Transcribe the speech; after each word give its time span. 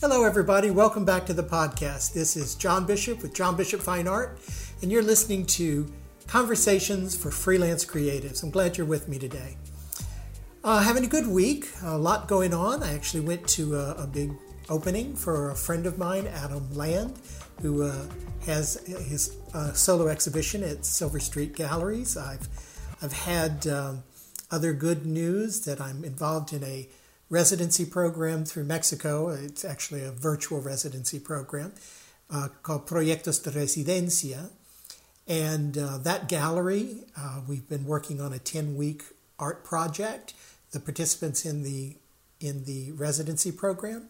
Hello, 0.00 0.22
everybody. 0.22 0.70
Welcome 0.70 1.04
back 1.04 1.26
to 1.26 1.34
the 1.34 1.42
podcast. 1.42 2.12
This 2.12 2.36
is 2.36 2.54
John 2.54 2.86
Bishop 2.86 3.20
with 3.20 3.34
John 3.34 3.56
Bishop 3.56 3.80
Fine 3.80 4.06
Art, 4.06 4.38
and 4.80 4.92
you're 4.92 5.02
listening 5.02 5.44
to 5.46 5.92
Conversations 6.28 7.16
for 7.16 7.32
Freelance 7.32 7.84
Creatives. 7.84 8.44
I'm 8.44 8.52
glad 8.52 8.78
you're 8.78 8.86
with 8.86 9.08
me 9.08 9.18
today. 9.18 9.56
Uh, 10.62 10.84
having 10.84 11.02
a 11.04 11.08
good 11.08 11.26
week, 11.26 11.68
a 11.82 11.98
lot 11.98 12.28
going 12.28 12.54
on. 12.54 12.84
I 12.84 12.94
actually 12.94 13.22
went 13.22 13.48
to 13.48 13.74
a, 13.74 14.04
a 14.04 14.06
big 14.06 14.30
opening 14.68 15.16
for 15.16 15.50
a 15.50 15.56
friend 15.56 15.84
of 15.84 15.98
mine, 15.98 16.28
Adam 16.28 16.72
Land, 16.76 17.18
who 17.60 17.82
uh, 17.82 18.06
has 18.46 18.76
his 18.86 19.36
uh, 19.52 19.72
solo 19.72 20.06
exhibition 20.06 20.62
at 20.62 20.84
Silver 20.84 21.18
Street 21.18 21.56
Galleries. 21.56 22.16
I've 22.16 22.48
I've 23.02 23.14
had 23.14 23.66
um, 23.66 24.04
other 24.48 24.72
good 24.74 25.06
news 25.06 25.62
that 25.62 25.80
I'm 25.80 26.04
involved 26.04 26.52
in 26.52 26.62
a 26.62 26.88
residency 27.30 27.84
program 27.84 28.44
through 28.44 28.64
Mexico. 28.64 29.28
It's 29.28 29.64
actually 29.64 30.04
a 30.04 30.10
virtual 30.10 30.60
residency 30.60 31.18
program 31.18 31.72
uh, 32.30 32.48
called 32.62 32.86
Proyectos 32.86 33.42
de 33.42 33.50
Residencia. 33.50 34.50
And 35.26 35.76
uh, 35.76 35.98
that 35.98 36.28
gallery, 36.28 37.04
uh, 37.16 37.40
we've 37.46 37.68
been 37.68 37.84
working 37.84 38.20
on 38.20 38.32
a 38.32 38.38
10 38.38 38.76
week 38.76 39.02
art 39.38 39.64
project. 39.64 40.34
The 40.70 40.80
participants 40.80 41.46
in 41.46 41.62
the 41.62 41.96
in 42.40 42.64
the 42.64 42.92
residency 42.92 43.50
program, 43.50 44.08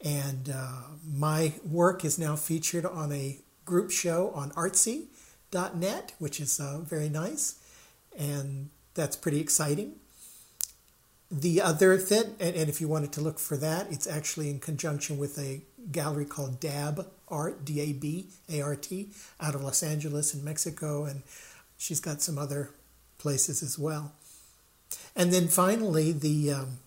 and 0.00 0.50
uh, 0.54 0.82
my 1.04 1.54
work 1.68 2.04
is 2.04 2.18
now 2.18 2.36
featured 2.36 2.84
on 2.86 3.10
a 3.12 3.38
group 3.64 3.90
show 3.90 4.30
on 4.34 4.50
Artsy.net, 4.52 6.12
which 6.18 6.38
is 6.38 6.60
uh, 6.60 6.78
very 6.78 7.08
nice, 7.08 7.58
and 8.16 8.68
that's 8.94 9.16
pretty 9.16 9.40
exciting. 9.40 9.94
The 11.30 11.60
other 11.60 11.98
thing, 11.98 12.36
and, 12.38 12.54
and 12.54 12.68
if 12.68 12.80
you 12.80 12.88
wanted 12.88 13.12
to 13.14 13.20
look 13.20 13.38
for 13.38 13.56
that, 13.56 13.88
it's 13.90 14.06
actually 14.06 14.48
in 14.48 14.60
conjunction 14.60 15.18
with 15.18 15.38
a 15.38 15.62
gallery 15.90 16.24
called 16.24 16.60
DAB 16.60 17.06
Art, 17.28 17.64
D 17.64 17.80
A 17.80 17.92
B 17.92 18.28
A 18.48 18.60
R 18.60 18.76
T, 18.76 19.10
out 19.40 19.54
of 19.54 19.62
Los 19.62 19.82
Angeles 19.82 20.34
in 20.34 20.44
Mexico, 20.44 21.04
and 21.04 21.22
she's 21.76 22.00
got 22.00 22.22
some 22.22 22.38
other 22.38 22.70
places 23.18 23.62
as 23.62 23.78
well. 23.78 24.12
And 25.16 25.32
then 25.32 25.48
finally, 25.48 26.12
the 26.12 26.52
um, 26.52 26.78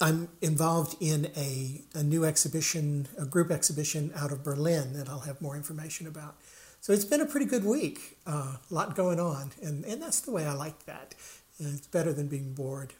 I'm 0.00 0.28
involved 0.42 0.96
in 1.00 1.30
a, 1.36 1.82
a 1.94 2.02
new 2.02 2.24
exhibition, 2.24 3.08
a 3.18 3.24
group 3.24 3.50
exhibition 3.50 4.12
out 4.14 4.30
of 4.30 4.44
Berlin 4.44 4.92
that 4.92 5.08
I'll 5.08 5.20
have 5.20 5.40
more 5.40 5.56
information 5.56 6.06
about. 6.06 6.36
So 6.80 6.92
it's 6.92 7.04
been 7.04 7.22
a 7.22 7.26
pretty 7.26 7.46
good 7.46 7.64
week, 7.64 8.18
a 8.26 8.30
uh, 8.30 8.56
lot 8.70 8.94
going 8.94 9.18
on, 9.18 9.52
and, 9.62 9.84
and 9.84 10.00
that's 10.00 10.20
the 10.20 10.30
way 10.30 10.46
I 10.46 10.52
like 10.52 10.84
that. 10.84 11.14
It's 11.58 11.86
better 11.86 12.12
than 12.12 12.28
being 12.28 12.52
bored. 12.52 12.92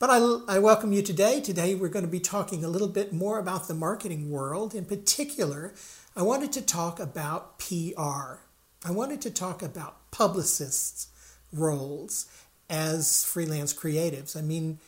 But 0.00 0.10
I, 0.10 0.56
I 0.56 0.58
welcome 0.58 0.92
you 0.92 1.02
today. 1.02 1.40
Today 1.40 1.74
we're 1.74 1.88
going 1.88 2.04
to 2.04 2.10
be 2.10 2.20
talking 2.20 2.64
a 2.64 2.68
little 2.68 2.88
bit 2.88 3.12
more 3.12 3.38
about 3.38 3.68
the 3.68 3.74
marketing 3.74 4.30
world. 4.30 4.74
In 4.74 4.84
particular, 4.84 5.74
I 6.16 6.22
wanted 6.22 6.52
to 6.52 6.62
talk 6.62 6.98
about 6.98 7.58
PR. 7.58 8.40
I 8.84 8.90
wanted 8.90 9.20
to 9.22 9.30
talk 9.30 9.62
about 9.62 10.10
publicists' 10.10 11.08
roles 11.52 12.26
as 12.68 13.24
freelance 13.24 13.72
creatives. 13.72 14.36
I 14.36 14.40
mean, 14.42 14.78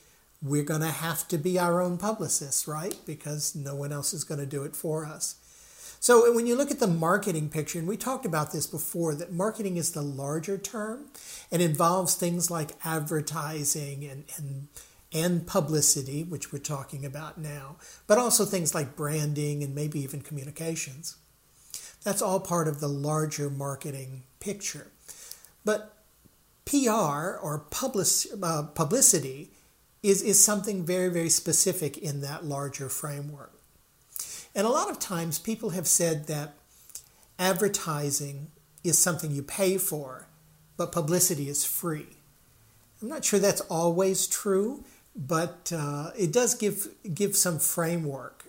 we're 0.42 0.64
going 0.64 0.80
to 0.80 0.90
have 0.90 1.28
to 1.28 1.38
be 1.38 1.58
our 1.58 1.80
own 1.80 1.96
publicists, 1.96 2.66
right? 2.66 2.96
Because 3.06 3.54
no 3.54 3.74
one 3.76 3.92
else 3.92 4.12
is 4.12 4.24
going 4.24 4.40
to 4.40 4.46
do 4.46 4.64
it 4.64 4.74
for 4.74 5.06
us. 5.06 5.36
So 6.02 6.32
when 6.34 6.46
you 6.46 6.56
look 6.56 6.70
at 6.70 6.80
the 6.80 6.86
marketing 6.86 7.50
picture, 7.50 7.78
and 7.78 7.86
we 7.86 7.98
talked 7.98 8.24
about 8.24 8.52
this 8.52 8.66
before, 8.66 9.14
that 9.14 9.32
marketing 9.32 9.76
is 9.76 9.92
the 9.92 10.00
larger 10.00 10.56
term 10.56 11.10
and 11.52 11.60
involves 11.60 12.14
things 12.14 12.50
like 12.50 12.72
advertising 12.84 14.04
and, 14.04 14.24
and 14.36 14.68
and 15.12 15.46
publicity, 15.46 16.22
which 16.22 16.52
we're 16.52 16.60
talking 16.60 17.04
about 17.04 17.36
now, 17.36 17.76
but 18.06 18.16
also 18.16 18.44
things 18.44 18.74
like 18.74 18.94
branding 18.94 19.62
and 19.64 19.74
maybe 19.74 19.98
even 20.00 20.20
communications. 20.20 21.16
That's 22.04 22.22
all 22.22 22.38
part 22.40 22.68
of 22.68 22.80
the 22.80 22.88
larger 22.88 23.50
marketing 23.50 24.22
picture. 24.38 24.86
But 25.64 25.96
PR 26.64 27.38
or 27.42 27.66
public, 27.70 28.06
uh, 28.40 28.62
publicity 28.74 29.50
is, 30.02 30.22
is 30.22 30.42
something 30.42 30.86
very, 30.86 31.08
very 31.08 31.28
specific 31.28 31.98
in 31.98 32.20
that 32.20 32.44
larger 32.44 32.88
framework. 32.88 33.59
And 34.54 34.66
a 34.66 34.70
lot 34.70 34.90
of 34.90 34.98
times 34.98 35.38
people 35.38 35.70
have 35.70 35.86
said 35.86 36.26
that 36.26 36.54
advertising 37.38 38.48
is 38.82 38.98
something 38.98 39.30
you 39.30 39.42
pay 39.42 39.78
for, 39.78 40.26
but 40.76 40.92
publicity 40.92 41.48
is 41.48 41.64
free. 41.64 42.06
I'm 43.00 43.08
not 43.08 43.24
sure 43.24 43.38
that's 43.38 43.62
always 43.62 44.26
true, 44.26 44.84
but 45.16 45.72
uh, 45.74 46.10
it 46.18 46.32
does 46.32 46.54
give 46.54 46.88
give 47.14 47.36
some 47.36 47.58
framework. 47.58 48.46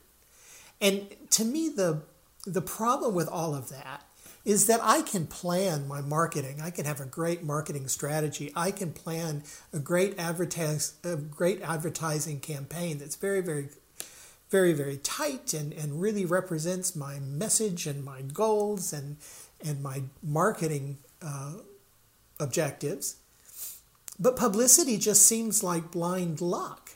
And 0.79 1.07
to 1.31 1.45
me, 1.45 1.69
the 1.69 2.01
the 2.45 2.61
problem 2.61 3.13
with 3.13 3.27
all 3.27 3.55
of 3.55 3.69
that 3.69 4.03
is 4.43 4.65
that 4.65 4.79
I 4.81 5.03
can 5.03 5.27
plan 5.27 5.87
my 5.87 6.01
marketing. 6.01 6.59
I 6.61 6.71
can 6.71 6.85
have 6.85 6.99
a 6.99 7.05
great 7.05 7.43
marketing 7.43 7.87
strategy. 7.87 8.51
I 8.55 8.71
can 8.71 8.91
plan 8.91 9.43
a 9.71 9.79
great 9.79 10.17
advertise 10.17 10.95
a 11.03 11.15
great 11.15 11.61
advertising 11.61 12.39
campaign 12.39 12.97
that's 12.97 13.15
very, 13.15 13.41
very 13.41 13.69
very, 14.51 14.73
very 14.73 14.97
tight 14.97 15.53
and, 15.53 15.71
and 15.73 16.01
really 16.01 16.25
represents 16.25 16.95
my 16.95 17.19
message 17.19 17.87
and 17.87 18.03
my 18.03 18.21
goals 18.21 18.91
and, 18.91 19.15
and 19.65 19.81
my 19.81 20.03
marketing 20.21 20.97
uh, 21.21 21.53
objectives. 22.39 23.15
But 24.19 24.35
publicity 24.35 24.97
just 24.97 25.25
seems 25.25 25.63
like 25.63 25.89
blind 25.89 26.41
luck. 26.41 26.91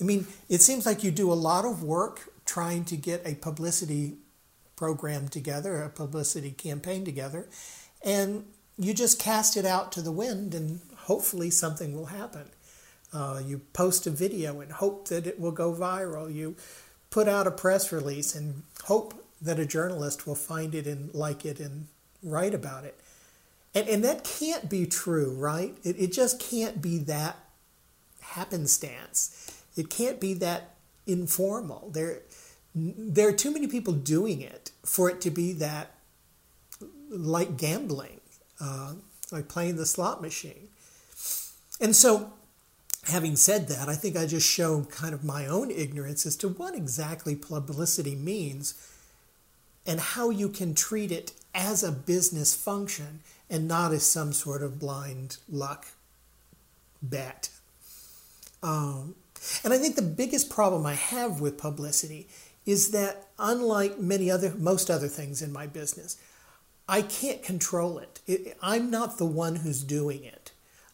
I 0.00 0.04
mean, 0.04 0.26
it 0.48 0.60
seems 0.60 0.84
like 0.84 1.04
you 1.04 1.12
do 1.12 1.32
a 1.32 1.34
lot 1.34 1.64
of 1.64 1.84
work 1.84 2.32
trying 2.44 2.84
to 2.86 2.96
get 2.96 3.22
a 3.24 3.36
publicity 3.36 4.16
program 4.74 5.28
together, 5.28 5.80
a 5.82 5.88
publicity 5.88 6.50
campaign 6.50 7.04
together, 7.04 7.46
and 8.04 8.44
you 8.76 8.92
just 8.92 9.20
cast 9.20 9.56
it 9.56 9.64
out 9.64 9.92
to 9.92 10.02
the 10.02 10.10
wind 10.10 10.54
and 10.54 10.80
hopefully 10.96 11.50
something 11.50 11.94
will 11.94 12.06
happen. 12.06 12.48
Uh, 13.12 13.42
you 13.44 13.60
post 13.72 14.06
a 14.06 14.10
video 14.10 14.60
and 14.60 14.72
hope 14.72 15.08
that 15.08 15.26
it 15.26 15.38
will 15.38 15.52
go 15.52 15.72
viral. 15.72 16.32
You 16.32 16.56
put 17.10 17.28
out 17.28 17.46
a 17.46 17.50
press 17.50 17.92
release 17.92 18.34
and 18.34 18.62
hope 18.84 19.14
that 19.40 19.58
a 19.58 19.66
journalist 19.66 20.26
will 20.26 20.34
find 20.34 20.74
it 20.74 20.86
and 20.86 21.12
like 21.14 21.44
it 21.44 21.60
and 21.60 21.88
write 22.22 22.54
about 22.54 22.84
it. 22.84 22.98
And, 23.74 23.88
and 23.88 24.04
that 24.04 24.24
can't 24.24 24.70
be 24.70 24.86
true, 24.86 25.34
right? 25.34 25.76
It, 25.82 25.96
it 25.98 26.12
just 26.12 26.40
can't 26.40 26.80
be 26.80 26.98
that 26.98 27.36
happenstance. 28.20 29.62
It 29.76 29.90
can't 29.90 30.20
be 30.20 30.34
that 30.34 30.74
informal. 31.06 31.90
There, 31.92 32.20
there 32.74 33.28
are 33.28 33.32
too 33.32 33.52
many 33.52 33.66
people 33.66 33.92
doing 33.92 34.40
it 34.40 34.70
for 34.84 35.10
it 35.10 35.20
to 35.22 35.30
be 35.30 35.52
that 35.54 35.94
like 37.10 37.56
gambling, 37.56 38.20
uh, 38.60 38.94
like 39.30 39.48
playing 39.48 39.76
the 39.76 39.86
slot 39.86 40.22
machine. 40.22 40.68
And 41.80 41.94
so 41.94 42.32
having 43.04 43.36
said 43.36 43.68
that, 43.68 43.88
I 43.88 43.94
think 43.94 44.16
I 44.16 44.26
just 44.26 44.48
show 44.48 44.82
kind 44.84 45.14
of 45.14 45.24
my 45.24 45.46
own 45.46 45.70
ignorance 45.70 46.24
as 46.24 46.36
to 46.36 46.48
what 46.48 46.74
exactly 46.74 47.34
publicity 47.34 48.14
means 48.14 48.74
and 49.86 49.98
how 49.98 50.30
you 50.30 50.48
can 50.48 50.74
treat 50.74 51.10
it 51.10 51.32
as 51.54 51.82
a 51.82 51.92
business 51.92 52.54
function 52.54 53.20
and 53.50 53.68
not 53.68 53.92
as 53.92 54.04
some 54.04 54.32
sort 54.32 54.62
of 54.62 54.78
blind 54.78 55.38
luck 55.48 55.86
bet. 57.02 57.50
Um, 58.62 59.16
and 59.64 59.72
I 59.72 59.78
think 59.78 59.96
the 59.96 60.02
biggest 60.02 60.48
problem 60.48 60.86
I 60.86 60.94
have 60.94 61.40
with 61.40 61.58
publicity 61.58 62.28
is 62.64 62.92
that 62.92 63.28
unlike 63.38 63.98
many 63.98 64.30
other 64.30 64.54
most 64.56 64.88
other 64.88 65.08
things 65.08 65.42
in 65.42 65.52
my 65.52 65.66
business, 65.66 66.16
I 66.88 67.02
can't 67.02 67.42
control 67.42 67.98
it. 67.98 68.20
it 68.26 68.56
I'm 68.62 68.90
not 68.90 69.18
the 69.18 69.26
one 69.26 69.56
who's 69.56 69.82
doing 69.82 70.24
it. 70.24 70.41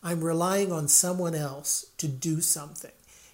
I'm 0.03 0.23
relying 0.23 0.73
on 0.73 0.89
someone 0.89 1.35
else 1.35 1.87
to 1.99 2.09
do 2.09 2.41
something. 2.41 2.93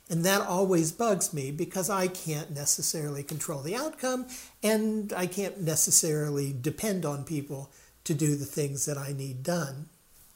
And 0.09 0.25
that 0.25 0.43
always 0.43 0.93
bugs 0.93 1.33
me 1.33 1.51
because 1.51 1.89
I 1.89 2.09
can't 2.09 2.51
necessarily 2.51 3.23
control 3.23 3.61
the 3.61 3.75
outcome 3.75 4.27
and 4.63 5.13
I 5.15 5.27
can't 5.27 5.61
necessarily 5.61 6.55
depend 6.59 7.07
on 7.07 7.25
people 7.25 7.71
to 8.05 8.15
do 8.15 8.37
the 8.37 8.45
things 8.45 8.85
that 8.85 8.99
I 8.99 9.13
need 9.13 9.43
done. 9.43 9.89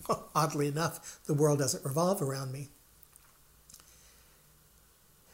Oddly 0.34 0.68
enough, 0.68 1.20
the 1.26 1.34
world 1.34 1.58
doesn't 1.58 1.84
revolve 1.84 2.22
around 2.22 2.50
me. 2.50 2.68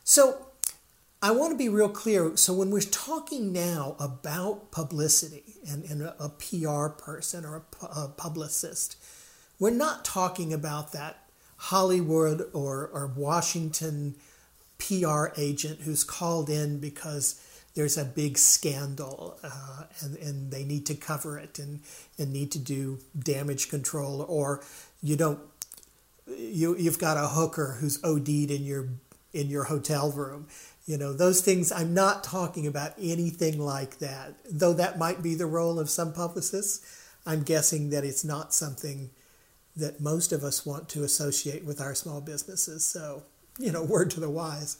So 0.02 0.48
I 1.22 1.30
want 1.30 1.52
to 1.52 1.56
be 1.56 1.68
real 1.68 1.88
clear. 1.88 2.36
So 2.36 2.52
when 2.52 2.70
we're 2.70 2.80
talking 2.80 3.52
now 3.52 3.96
about 4.00 4.72
publicity 4.72 5.56
and, 5.66 5.84
and 5.84 6.02
a, 6.02 6.24
a 6.24 6.28
PR 6.28 6.88
person 6.88 7.44
or 7.44 7.62
a, 7.82 7.86
a 7.86 8.08
publicist, 8.08 8.96
we're 9.58 9.70
not 9.70 10.04
talking 10.04 10.52
about 10.52 10.92
that 10.92 11.18
Hollywood 11.56 12.48
or, 12.52 12.90
or 12.92 13.06
Washington 13.06 14.14
PR 14.78 15.28
agent 15.36 15.80
who's 15.82 16.04
called 16.04 16.50
in 16.50 16.78
because 16.78 17.40
there's 17.74 17.96
a 17.96 18.04
big 18.04 18.38
scandal 18.38 19.38
uh, 19.42 19.84
and, 20.00 20.16
and 20.18 20.50
they 20.50 20.64
need 20.64 20.86
to 20.86 20.94
cover 20.94 21.38
it 21.38 21.58
and, 21.58 21.80
and 22.18 22.32
need 22.32 22.52
to 22.52 22.58
do 22.58 22.98
damage 23.18 23.68
control 23.68 24.22
or 24.28 24.62
you 25.02 25.16
don't 25.16 25.40
you, 26.26 26.76
you've 26.76 26.98
got 26.98 27.16
a 27.16 27.28
hooker 27.28 27.76
who's 27.80 28.02
OD'd 28.02 28.28
in 28.28 28.64
your 28.64 28.88
in 29.32 29.48
your 29.48 29.64
hotel 29.64 30.10
room 30.10 30.46
You 30.86 30.98
know, 30.98 31.14
those 31.14 31.40
things, 31.40 31.72
I'm 31.72 31.94
not 31.94 32.22
talking 32.22 32.66
about 32.66 32.92
anything 32.98 33.58
like 33.58 33.98
that. 33.98 34.34
Though 34.50 34.74
that 34.74 34.98
might 34.98 35.22
be 35.22 35.34
the 35.34 35.46
role 35.46 35.78
of 35.80 35.88
some 35.88 36.12
publicists, 36.12 36.84
I'm 37.24 37.42
guessing 37.42 37.90
that 37.90 38.04
it's 38.04 38.24
not 38.24 38.52
something 38.52 39.10
that 39.76 40.00
most 40.00 40.32
of 40.32 40.44
us 40.44 40.64
want 40.64 40.88
to 40.90 41.02
associate 41.02 41.64
with 41.64 41.80
our 41.80 41.94
small 41.94 42.20
businesses. 42.20 42.84
So, 42.86 43.24
you 43.58 43.72
know, 43.72 43.82
word 43.82 44.10
to 44.12 44.20
the 44.20 44.30
wise. 44.30 44.78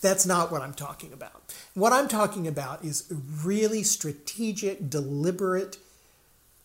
That's 0.00 0.26
not 0.26 0.50
what 0.50 0.62
I'm 0.62 0.74
talking 0.74 1.12
about. 1.12 1.54
What 1.74 1.92
I'm 1.92 2.08
talking 2.08 2.46
about 2.46 2.84
is 2.84 3.12
really 3.44 3.82
strategic, 3.82 4.88
deliberate 4.88 5.78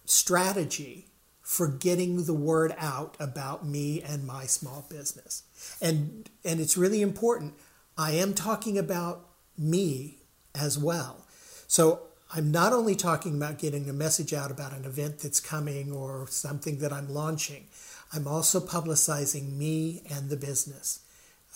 strategy 0.05 1.07
for 1.41 1.67
getting 1.67 2.23
the 2.23 2.33
word 2.33 2.73
out 2.77 3.17
about 3.19 3.65
me 3.65 4.01
and 4.01 4.25
my 4.25 4.45
small 4.45 4.85
business. 4.89 5.43
And 5.81 6.29
and 6.45 6.59
it's 6.59 6.77
really 6.77 7.01
important. 7.01 7.55
I 7.97 8.11
am 8.13 8.33
talking 8.33 8.77
about 8.77 9.27
me 9.57 10.19
as 10.55 10.77
well. 10.77 11.25
So 11.67 12.03
I'm 12.33 12.51
not 12.51 12.71
only 12.71 12.95
talking 12.95 13.35
about 13.35 13.59
getting 13.59 13.89
a 13.89 13.93
message 13.93 14.33
out 14.33 14.51
about 14.51 14.73
an 14.73 14.85
event 14.85 15.19
that's 15.19 15.41
coming 15.41 15.91
or 15.91 16.27
something 16.29 16.79
that 16.79 16.93
I'm 16.93 17.13
launching, 17.13 17.65
I'm 18.13 18.27
also 18.27 18.59
publicizing 18.59 19.57
me 19.57 20.01
and 20.09 20.29
the 20.29 20.37
business. 20.37 21.01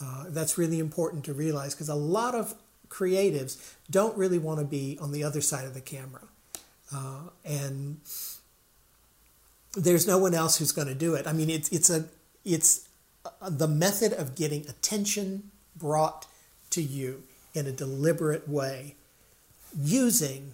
Uh, 0.03 0.25
that's 0.27 0.57
really 0.57 0.79
important 0.79 1.23
to 1.25 1.33
realize 1.33 1.73
because 1.73 1.87
a 1.87 1.95
lot 1.95 2.35
of 2.35 2.55
creatives 2.89 3.75
don't 3.89 4.17
really 4.17 4.37
want 4.37 4.59
to 4.59 4.65
be 4.65 4.97
on 5.01 5.11
the 5.11 5.23
other 5.23 5.39
side 5.39 5.65
of 5.65 5.73
the 5.73 5.81
camera. 5.81 6.23
Uh, 6.93 7.29
and 7.45 7.99
there's 9.75 10.05
no 10.05 10.17
one 10.17 10.33
else 10.33 10.57
who's 10.57 10.73
going 10.73 10.87
to 10.87 10.95
do 10.95 11.13
it. 11.15 11.25
I 11.25 11.31
mean, 11.33 11.49
it's, 11.49 11.69
it's, 11.69 11.89
a, 11.89 12.05
it's 12.43 12.87
a, 13.41 13.49
the 13.49 13.67
method 13.67 14.11
of 14.13 14.35
getting 14.35 14.67
attention 14.67 15.51
brought 15.75 16.27
to 16.71 16.81
you 16.81 17.23
in 17.53 17.65
a 17.65 17.71
deliberate 17.71 18.49
way 18.49 18.95
using 19.77 20.53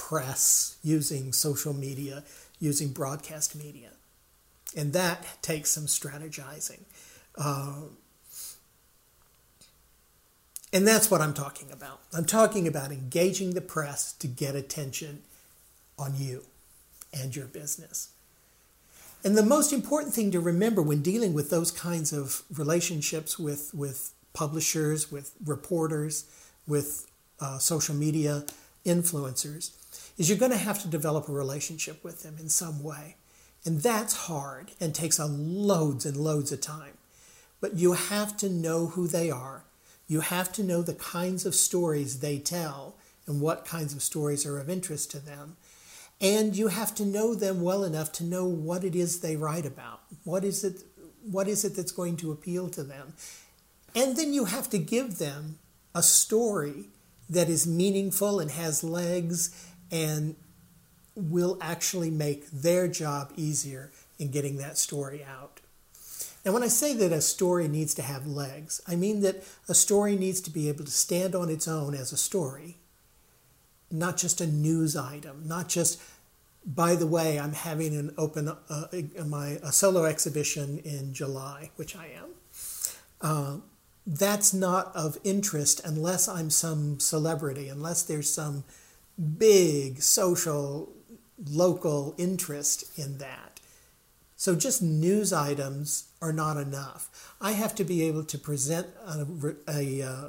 press, 0.00 0.78
using 0.82 1.30
social 1.30 1.74
media, 1.74 2.24
using 2.58 2.88
broadcast 2.88 3.54
media. 3.54 3.90
And 4.74 4.94
that 4.94 5.42
takes 5.42 5.70
some 5.70 5.84
strategizing. 5.84 6.80
Uh, 7.36 7.82
and 10.72 10.88
that's 10.88 11.10
what 11.10 11.20
I'm 11.20 11.34
talking 11.34 11.70
about. 11.70 12.00
I'm 12.14 12.24
talking 12.24 12.66
about 12.66 12.90
engaging 12.90 13.52
the 13.52 13.60
press 13.60 14.14
to 14.14 14.26
get 14.26 14.54
attention 14.54 15.22
on 15.98 16.14
you 16.16 16.44
and 17.12 17.36
your 17.36 17.46
business. 17.46 18.08
And 19.22 19.36
the 19.36 19.42
most 19.42 19.70
important 19.70 20.14
thing 20.14 20.30
to 20.30 20.40
remember 20.40 20.80
when 20.80 21.02
dealing 21.02 21.34
with 21.34 21.50
those 21.50 21.70
kinds 21.70 22.10
of 22.10 22.42
relationships 22.56 23.38
with, 23.38 23.74
with 23.74 24.14
publishers, 24.32 25.12
with 25.12 25.34
reporters, 25.44 26.24
with 26.66 27.06
uh, 27.38 27.58
social 27.58 27.94
media 27.94 28.44
influencers, 28.84 29.72
is 30.16 30.28
you're 30.28 30.38
going 30.38 30.52
to 30.52 30.58
have 30.58 30.80
to 30.82 30.88
develop 30.88 31.28
a 31.28 31.32
relationship 31.32 32.02
with 32.04 32.22
them 32.22 32.36
in 32.38 32.48
some 32.48 32.82
way. 32.82 33.16
And 33.64 33.82
that's 33.82 34.26
hard 34.26 34.72
and 34.80 34.94
takes 34.94 35.18
loads 35.18 36.06
and 36.06 36.16
loads 36.16 36.52
of 36.52 36.60
time. 36.60 36.94
But 37.60 37.76
you 37.76 37.92
have 37.92 38.36
to 38.38 38.48
know 38.48 38.86
who 38.86 39.06
they 39.06 39.30
are. 39.30 39.64
You 40.08 40.20
have 40.20 40.50
to 40.52 40.64
know 40.64 40.82
the 40.82 40.94
kinds 40.94 41.44
of 41.44 41.54
stories 41.54 42.20
they 42.20 42.38
tell 42.38 42.96
and 43.26 43.40
what 43.40 43.64
kinds 43.64 43.94
of 43.94 44.02
stories 44.02 44.46
are 44.46 44.58
of 44.58 44.70
interest 44.70 45.10
to 45.12 45.18
them. 45.18 45.56
And 46.20 46.56
you 46.56 46.68
have 46.68 46.94
to 46.96 47.04
know 47.04 47.34
them 47.34 47.62
well 47.62 47.84
enough 47.84 48.12
to 48.12 48.24
know 48.24 48.44
what 48.44 48.84
it 48.84 48.94
is 48.94 49.20
they 49.20 49.36
write 49.36 49.64
about. 49.64 50.00
What 50.24 50.44
is 50.44 50.64
it 50.64 50.82
what 51.22 51.48
is 51.48 51.64
it 51.64 51.76
that's 51.76 51.92
going 51.92 52.16
to 52.16 52.32
appeal 52.32 52.68
to 52.70 52.82
them? 52.82 53.12
And 53.94 54.16
then 54.16 54.32
you 54.32 54.46
have 54.46 54.70
to 54.70 54.78
give 54.78 55.18
them 55.18 55.58
a 55.94 56.02
story 56.02 56.86
that 57.30 57.48
is 57.48 57.66
meaningful 57.66 58.40
and 58.40 58.50
has 58.50 58.84
legs 58.84 59.72
and 59.90 60.36
will 61.14 61.56
actually 61.60 62.10
make 62.10 62.50
their 62.50 62.88
job 62.88 63.32
easier 63.36 63.90
in 64.18 64.30
getting 64.30 64.58
that 64.58 64.76
story 64.76 65.24
out. 65.24 65.60
Now, 66.44 66.52
when 66.52 66.62
I 66.62 66.68
say 66.68 66.94
that 66.94 67.12
a 67.12 67.20
story 67.20 67.68
needs 67.68 67.94
to 67.94 68.02
have 68.02 68.26
legs, 68.26 68.80
I 68.86 68.96
mean 68.96 69.20
that 69.20 69.44
a 69.68 69.74
story 69.74 70.16
needs 70.16 70.40
to 70.42 70.50
be 70.50 70.68
able 70.68 70.84
to 70.84 70.90
stand 70.90 71.34
on 71.34 71.50
its 71.50 71.68
own 71.68 71.94
as 71.94 72.12
a 72.12 72.16
story, 72.16 72.78
not 73.90 74.16
just 74.16 74.40
a 74.40 74.46
news 74.46 74.96
item, 74.96 75.42
not 75.46 75.68
just, 75.68 76.00
by 76.64 76.94
the 76.94 77.06
way, 77.06 77.38
I'm 77.38 77.52
having 77.52 77.94
an 77.94 78.14
open 78.16 78.48
uh, 78.48 78.86
my 79.26 79.58
a 79.62 79.70
solo 79.70 80.04
exhibition 80.04 80.78
in 80.78 81.12
July, 81.12 81.70
which 81.76 81.94
I 81.94 82.06
am. 82.06 82.30
Uh, 83.20 83.56
that's 84.12 84.52
not 84.52 84.90
of 84.96 85.18
interest 85.22 85.80
unless 85.84 86.26
I'm 86.26 86.50
some 86.50 86.98
celebrity, 86.98 87.68
unless 87.68 88.02
there's 88.02 88.28
some 88.28 88.64
big 89.38 90.02
social 90.02 90.88
local 91.48 92.14
interest 92.18 92.98
in 92.98 93.18
that. 93.18 93.60
So 94.36 94.56
just 94.56 94.82
news 94.82 95.32
items 95.32 96.08
are 96.20 96.32
not 96.32 96.56
enough. 96.56 97.36
I 97.40 97.52
have 97.52 97.74
to 97.76 97.84
be 97.84 98.02
able 98.02 98.24
to 98.24 98.38
present 98.38 98.88
a, 99.06 99.26
a 99.68 100.02
uh, 100.02 100.28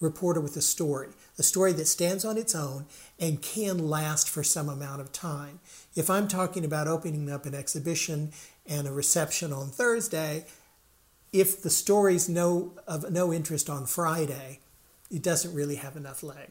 reporter 0.00 0.40
with 0.40 0.56
a 0.56 0.62
story, 0.62 1.08
a 1.38 1.42
story 1.42 1.72
that 1.72 1.86
stands 1.86 2.24
on 2.24 2.38
its 2.38 2.54
own 2.54 2.86
and 3.18 3.42
can 3.42 3.88
last 3.88 4.30
for 4.30 4.44
some 4.44 4.68
amount 4.68 5.00
of 5.00 5.10
time. 5.10 5.58
If 5.96 6.08
I'm 6.08 6.28
talking 6.28 6.64
about 6.64 6.86
opening 6.86 7.28
up 7.30 7.46
an 7.46 7.54
exhibition 7.54 8.30
and 8.64 8.86
a 8.86 8.92
reception 8.92 9.52
on 9.52 9.68
Thursday, 9.68 10.44
if 11.32 11.62
the 11.62 11.70
story's 11.70 12.28
no 12.28 12.72
of 12.86 13.10
no 13.10 13.32
interest 13.32 13.68
on 13.68 13.86
Friday, 13.86 14.60
it 15.10 15.22
doesn't 15.22 15.54
really 15.54 15.76
have 15.76 15.96
enough 15.96 16.22
leg. 16.22 16.50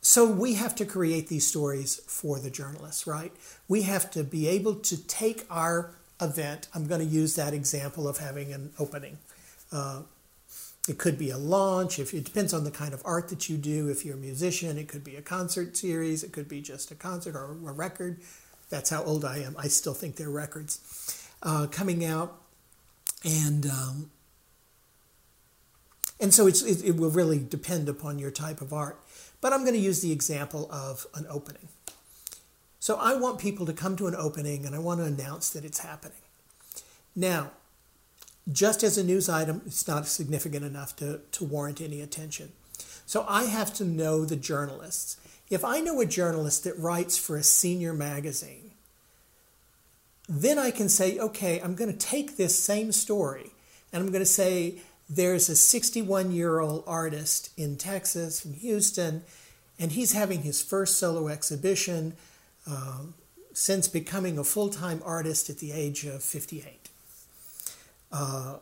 So 0.00 0.24
we 0.24 0.54
have 0.54 0.74
to 0.76 0.86
create 0.86 1.28
these 1.28 1.46
stories 1.46 1.96
for 2.06 2.38
the 2.38 2.50
journalists, 2.50 3.06
right? 3.06 3.32
We 3.68 3.82
have 3.82 4.10
to 4.12 4.24
be 4.24 4.48
able 4.48 4.76
to 4.76 5.06
take 5.06 5.44
our 5.50 5.90
event. 6.20 6.68
I'm 6.74 6.86
going 6.86 7.00
to 7.00 7.06
use 7.06 7.36
that 7.36 7.52
example 7.52 8.08
of 8.08 8.18
having 8.18 8.52
an 8.52 8.72
opening. 8.78 9.18
Uh, 9.70 10.02
it 10.88 10.96
could 10.96 11.18
be 11.18 11.28
a 11.28 11.36
launch. 11.36 11.98
If 11.98 12.14
it 12.14 12.24
depends 12.24 12.54
on 12.54 12.64
the 12.64 12.70
kind 12.70 12.94
of 12.94 13.02
art 13.04 13.28
that 13.28 13.50
you 13.50 13.58
do. 13.58 13.88
If 13.88 14.04
you're 14.06 14.14
a 14.14 14.18
musician, 14.18 14.78
it 14.78 14.88
could 14.88 15.04
be 15.04 15.16
a 15.16 15.22
concert 15.22 15.76
series. 15.76 16.24
It 16.24 16.32
could 16.32 16.48
be 16.48 16.62
just 16.62 16.90
a 16.90 16.94
concert 16.94 17.34
or 17.34 17.50
a 17.50 17.72
record. 17.72 18.20
That's 18.70 18.90
how 18.90 19.02
old 19.02 19.24
I 19.24 19.38
am. 19.38 19.56
I 19.58 19.68
still 19.68 19.94
think 19.94 20.16
they're 20.16 20.30
records 20.30 21.28
uh, 21.42 21.66
coming 21.70 22.04
out, 22.04 22.40
and 23.24 23.66
um, 23.66 24.10
and 26.20 26.34
so 26.34 26.46
it, 26.46 26.62
it 26.84 26.96
will 26.96 27.10
really 27.10 27.38
depend 27.38 27.88
upon 27.88 28.18
your 28.18 28.30
type 28.30 28.60
of 28.60 28.72
art. 28.72 28.98
But 29.40 29.52
I'm 29.52 29.60
going 29.60 29.74
to 29.74 29.80
use 29.80 30.00
the 30.00 30.12
example 30.12 30.68
of 30.72 31.06
an 31.14 31.26
opening. 31.30 31.68
So 32.80 32.96
I 32.96 33.14
want 33.14 33.38
people 33.38 33.66
to 33.66 33.72
come 33.72 33.96
to 33.96 34.06
an 34.06 34.14
opening 34.16 34.66
and 34.66 34.74
I 34.74 34.78
want 34.78 35.00
to 35.00 35.06
announce 35.06 35.50
that 35.50 35.64
it's 35.64 35.80
happening. 35.80 36.18
Now, 37.14 37.52
just 38.50 38.82
as 38.82 38.96
a 38.96 39.04
news 39.04 39.28
item, 39.28 39.62
it's 39.66 39.86
not 39.86 40.06
significant 40.06 40.64
enough 40.64 40.96
to, 40.96 41.20
to 41.32 41.44
warrant 41.44 41.80
any 41.80 42.00
attention. 42.00 42.52
So 43.06 43.24
I 43.28 43.44
have 43.44 43.74
to 43.74 43.84
know 43.84 44.24
the 44.24 44.36
journalists. 44.36 45.16
If 45.50 45.64
I 45.64 45.80
know 45.80 46.00
a 46.00 46.06
journalist 46.06 46.64
that 46.64 46.78
writes 46.78 47.16
for 47.18 47.36
a 47.36 47.42
senior 47.42 47.92
magazine, 47.92 48.67
then 50.28 50.58
I 50.58 50.70
can 50.70 50.88
say, 50.88 51.18
okay, 51.18 51.60
I'm 51.60 51.74
going 51.74 51.90
to 51.90 51.98
take 51.98 52.36
this 52.36 52.58
same 52.58 52.92
story 52.92 53.50
and 53.92 54.02
I'm 54.02 54.10
going 54.10 54.20
to 54.20 54.26
say, 54.26 54.76
there's 55.08 55.48
a 55.48 55.56
61 55.56 56.32
year 56.32 56.60
old 56.60 56.84
artist 56.86 57.50
in 57.56 57.76
Texas, 57.76 58.44
in 58.44 58.54
Houston, 58.54 59.22
and 59.78 59.92
he's 59.92 60.12
having 60.12 60.42
his 60.42 60.60
first 60.60 60.98
solo 60.98 61.28
exhibition 61.28 62.14
uh, 62.68 63.00
since 63.54 63.88
becoming 63.88 64.38
a 64.38 64.44
full 64.44 64.68
time 64.68 65.00
artist 65.04 65.48
at 65.48 65.58
the 65.58 65.72
age 65.72 66.04
of 66.04 66.22
58. 66.22 66.90
Uh, 68.12 68.56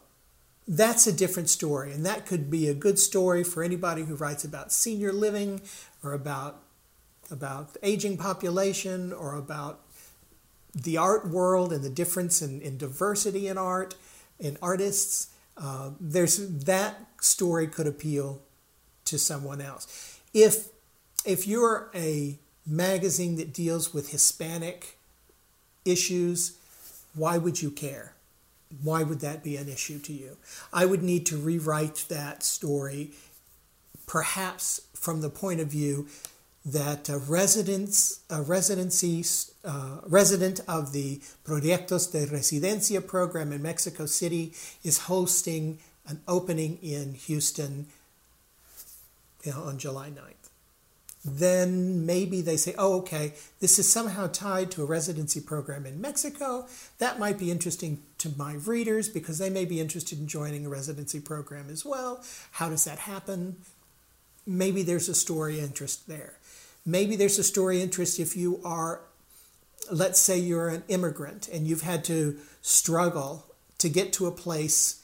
that's 0.68 1.06
a 1.06 1.12
different 1.12 1.49
story, 1.49 1.92
and 1.92 2.04
that 2.06 2.26
could 2.26 2.50
be 2.50 2.68
a 2.68 2.75
good 2.75 2.99
story 2.99 3.44
for 3.44 3.62
anybody 3.62 4.02
who 4.02 4.16
writes 4.16 4.44
about 4.44 4.73
senior 4.73 5.12
living 5.12 5.61
or 6.02 6.12
about 6.12 6.62
about 7.28 7.75
the 7.75 7.80
aging 7.82 8.16
population 8.16 9.12
or 9.12 9.35
about 9.35 9.80
the 10.76 10.99
art 10.99 11.26
world 11.26 11.73
and 11.73 11.83
the 11.83 11.90
difference 11.90 12.42
in, 12.42 12.61
in 12.61 12.76
diversity 12.76 13.49
in 13.49 13.56
art 13.56 13.95
in 14.38 14.59
artists. 14.61 15.28
Uh, 15.56 15.90
there's 15.99 16.37
that 16.64 16.97
story 17.21 17.66
could 17.66 17.87
appeal 17.87 18.42
to 19.06 19.18
someone 19.18 19.61
else. 19.61 20.21
If 20.35 20.68
if 21.25 21.47
you're 21.47 21.90
a 21.95 22.38
magazine 22.66 23.37
that 23.37 23.52
deals 23.52 23.95
with 23.95 24.11
Hispanic 24.11 24.99
issues, 25.85 26.59
why 27.14 27.38
would 27.38 27.62
you 27.62 27.71
care? 27.71 28.12
Why 28.83 29.02
would 29.02 29.21
that 29.21 29.42
be 29.42 29.56
an 29.56 29.68
issue 29.68 29.99
to 30.00 30.12
you? 30.12 30.37
I 30.73 30.85
would 30.85 31.02
need 31.02 31.25
to 31.26 31.37
rewrite 31.37 32.04
that 32.09 32.42
story, 32.42 33.12
perhaps 34.06 34.83
from 34.95 35.21
the 35.21 35.30
point 35.30 35.61
of 35.61 35.68
view 35.68 36.09
that 36.66 37.08
a, 37.08 37.16
residence, 37.16 38.20
a 38.28 38.42
residency 38.42 39.25
uh, 39.64 39.99
resident 40.04 40.61
of 40.66 40.92
the 40.92 41.20
Proyectos 41.44 42.11
de 42.11 42.26
Residencia 42.26 43.06
program 43.06 43.52
in 43.52 43.62
Mexico 43.62 44.04
City 44.04 44.52
is 44.82 44.99
hosting 45.04 45.78
an 46.08 46.20
opening 46.26 46.78
in 46.82 47.14
Houston 47.14 47.87
you 49.44 49.52
know, 49.52 49.62
on 49.62 49.78
July 49.78 50.08
9th. 50.08 50.50
Then 51.25 52.06
maybe 52.06 52.40
they 52.40 52.56
say, 52.56 52.75
oh, 52.78 52.99
okay, 52.99 53.32
this 53.61 53.78
is 53.78 53.90
somehow 53.90 54.28
tied 54.28 54.70
to 54.73 54.82
a 54.82 54.87
residency 54.87 55.40
program 55.40 55.87
in 55.87 56.00
Mexico. 56.00 56.66
That 56.99 57.18
might 57.18 57.38
be 57.38 57.50
interesting 57.50 58.02
to 58.18 58.30
my 58.37 58.54
readers 58.54 59.08
because 59.08 59.38
they 59.38 59.50
may 59.50 59.64
be 59.64 59.80
interested 59.80 60.20
in 60.20 60.28
joining 60.28 60.66
a 60.66 60.68
residency 60.68 61.20
program 61.20 61.68
as 61.68 61.85
well. 61.85 62.25
How 62.52 62.68
does 62.68 62.85
that 62.85 63.00
happen? 63.00 63.56
Maybe 64.46 64.82
there's 64.82 65.08
a 65.08 65.14
story 65.14 65.58
interest 65.58 66.06
there. 66.06 66.35
Maybe 66.86 67.16
there's 67.16 67.38
a 67.38 67.44
story 67.44 67.82
interest 67.82 68.20
if 68.20 68.36
you 68.36 68.60
are, 68.64 69.00
let's 69.90 70.20
say 70.20 70.38
you're 70.38 70.68
an 70.68 70.84
immigrant 70.88 71.48
and 71.48 71.66
you've 71.66 71.82
had 71.82 72.04
to 72.04 72.38
struggle 72.62 73.44
to 73.78 73.88
get 73.88 74.12
to 74.14 74.26
a 74.26 74.30
place. 74.30 75.02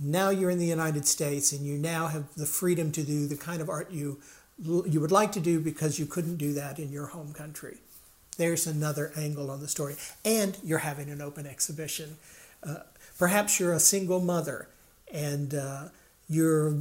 Now 0.00 0.30
you're 0.30 0.50
in 0.50 0.58
the 0.58 0.66
United 0.66 1.06
States 1.06 1.52
and 1.52 1.66
you 1.66 1.76
now 1.76 2.08
have 2.08 2.34
the 2.34 2.46
freedom 2.46 2.90
to 2.92 3.02
do 3.02 3.26
the 3.26 3.36
kind 3.36 3.60
of 3.60 3.68
art 3.68 3.90
you 3.90 4.18
you 4.62 5.00
would 5.00 5.12
like 5.12 5.32
to 5.32 5.40
do 5.40 5.58
because 5.58 5.98
you 5.98 6.04
couldn't 6.04 6.36
do 6.36 6.52
that 6.52 6.78
in 6.78 6.92
your 6.92 7.06
home 7.06 7.32
country. 7.32 7.78
There's 8.36 8.66
another 8.66 9.10
angle 9.16 9.50
on 9.50 9.60
the 9.60 9.68
story. 9.68 9.96
And 10.24 10.56
you're 10.62 10.80
having 10.80 11.10
an 11.10 11.20
open 11.20 11.46
exhibition. 11.46 12.18
Uh, 12.62 12.80
perhaps 13.18 13.58
you're 13.58 13.72
a 13.72 13.80
single 13.80 14.20
mother 14.20 14.68
and 15.12 15.54
uh, 15.54 15.84
you're 16.28 16.76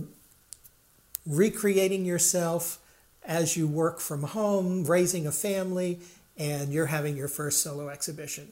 recreating 1.26 2.06
yourself 2.06 2.80
as 3.26 3.56
you 3.58 3.68
work 3.68 4.00
from 4.00 4.24
home, 4.24 4.86
raising 4.86 5.28
a 5.28 5.32
family, 5.32 6.00
and 6.38 6.72
you're 6.74 6.88
having 6.88 7.18
your 7.18 7.28
first 7.28 7.62
solo 7.62 7.90
exhibition. 7.90 8.52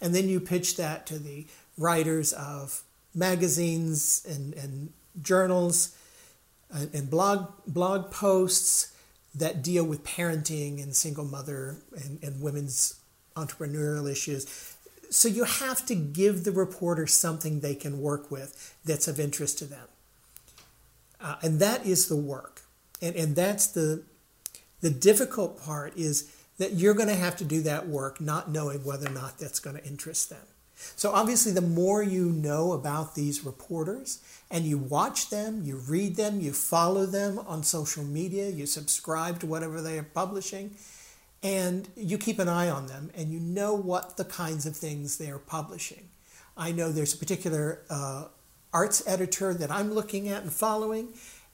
And 0.00 0.14
then 0.14 0.28
you 0.28 0.40
pitch 0.40 0.76
that 0.76 1.06
to 1.06 1.18
the 1.18 1.46
writers 1.78 2.32
of 2.32 2.82
magazines 3.14 4.24
and, 4.28 4.54
and 4.54 4.92
journals 5.22 5.96
and, 6.72 6.94
uh, 6.94 6.98
and 6.98 7.10
blog, 7.10 7.52
blog 7.66 8.10
posts 8.10 8.94
that 9.34 9.62
deal 9.62 9.84
with 9.84 10.04
parenting 10.04 10.82
and 10.82 10.94
single 10.94 11.24
mother 11.24 11.76
and, 11.96 12.22
and 12.22 12.40
women's 12.40 13.00
entrepreneurial 13.36 14.10
issues. 14.10 14.76
So 15.10 15.28
you 15.28 15.44
have 15.44 15.84
to 15.86 15.94
give 15.94 16.44
the 16.44 16.52
reporter 16.52 17.06
something 17.06 17.60
they 17.60 17.74
can 17.74 18.00
work 18.00 18.30
with 18.30 18.76
that's 18.84 19.08
of 19.08 19.18
interest 19.18 19.58
to 19.58 19.64
them. 19.64 19.88
Uh, 21.20 21.36
and 21.42 21.60
that 21.60 21.84
is 21.84 22.08
the 22.08 22.16
work. 22.16 22.62
And, 23.02 23.16
and 23.16 23.36
that's 23.36 23.66
the, 23.66 24.02
the 24.80 24.90
difficult 24.90 25.62
part 25.62 25.96
is 25.96 26.30
that 26.58 26.74
you're 26.74 26.94
going 26.94 27.08
to 27.08 27.14
have 27.14 27.36
to 27.36 27.44
do 27.44 27.62
that 27.62 27.88
work 27.88 28.20
not 28.20 28.50
knowing 28.50 28.84
whether 28.84 29.08
or 29.08 29.12
not 29.12 29.38
that's 29.38 29.60
going 29.60 29.76
to 29.76 29.84
interest 29.84 30.30
them. 30.30 30.44
So 30.96 31.12
obviously, 31.12 31.52
the 31.52 31.60
more 31.60 32.02
you 32.02 32.30
know 32.30 32.72
about 32.72 33.14
these 33.14 33.44
reporters 33.44 34.22
and 34.50 34.64
you 34.64 34.78
watch 34.78 35.30
them, 35.30 35.62
you 35.62 35.76
read 35.76 36.16
them, 36.16 36.40
you 36.40 36.52
follow 36.52 37.06
them 37.06 37.38
on 37.46 37.62
social 37.62 38.02
media, 38.02 38.48
you 38.48 38.66
subscribe 38.66 39.40
to 39.40 39.46
whatever 39.46 39.80
they 39.82 39.98
are 39.98 40.02
publishing, 40.02 40.74
and 41.42 41.88
you 41.96 42.18
keep 42.18 42.38
an 42.38 42.48
eye 42.48 42.68
on 42.68 42.86
them 42.86 43.10
and 43.14 43.32
you 43.32 43.40
know 43.40 43.74
what 43.74 44.16
the 44.16 44.24
kinds 44.24 44.66
of 44.66 44.76
things 44.76 45.18
they 45.18 45.30
are 45.30 45.38
publishing. 45.38 46.08
I 46.56 46.72
know 46.72 46.90
there's 46.92 47.14
a 47.14 47.18
particular 47.18 47.80
uh, 47.88 48.24
arts 48.72 49.02
editor 49.06 49.54
that 49.54 49.70
I'm 49.70 49.92
looking 49.92 50.28
at 50.28 50.42
and 50.42 50.52
following, 50.52 51.08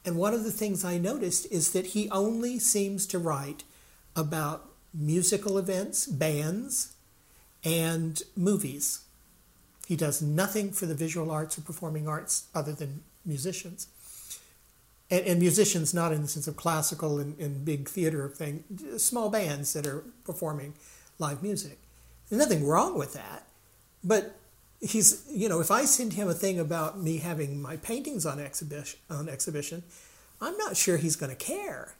and 0.06 0.16
one 0.16 0.32
of 0.32 0.44
the 0.44 0.52
things 0.52 0.84
I 0.84 0.98
noticed 0.98 1.50
is 1.50 1.72
that 1.72 1.86
he 1.88 2.08
only 2.10 2.60
seems 2.60 3.06
to 3.08 3.18
write 3.18 3.64
about 4.14 4.70
musical 4.94 5.58
events, 5.58 6.06
bands, 6.06 6.94
and 7.64 8.22
movies. 8.36 9.00
He 9.86 9.96
does 9.96 10.22
nothing 10.22 10.70
for 10.70 10.86
the 10.86 10.94
visual 10.94 11.30
arts 11.32 11.58
or 11.58 11.62
performing 11.62 12.06
arts 12.06 12.44
other 12.54 12.72
than 12.72 13.02
musicians. 13.24 13.88
And, 15.10 15.26
and 15.26 15.40
musicians, 15.40 15.92
not 15.92 16.12
in 16.12 16.22
the 16.22 16.28
sense 16.28 16.46
of 16.46 16.56
classical 16.56 17.18
and, 17.18 17.38
and 17.40 17.64
big 17.64 17.88
theater 17.88 18.28
thing, 18.28 18.62
small 18.98 19.28
bands 19.28 19.72
that 19.72 19.86
are 19.86 20.04
performing 20.24 20.74
live 21.18 21.42
music. 21.42 21.78
There's 22.28 22.40
nothing 22.40 22.64
wrong 22.64 22.96
with 22.96 23.12
that. 23.14 23.46
But 24.04 24.36
he's, 24.80 25.24
you 25.30 25.48
know, 25.48 25.60
if 25.60 25.70
I 25.70 25.84
send 25.84 26.14
him 26.14 26.28
a 26.28 26.34
thing 26.34 26.58
about 26.58 27.00
me 27.00 27.18
having 27.18 27.60
my 27.60 27.76
paintings 27.76 28.26
on 28.26 28.38
exhibition, 28.38 28.98
on 29.10 29.28
exhibition, 29.28 29.82
I'm 30.40 30.56
not 30.56 30.76
sure 30.76 30.96
he's 30.96 31.16
going 31.16 31.30
to 31.30 31.36
care. 31.36 31.94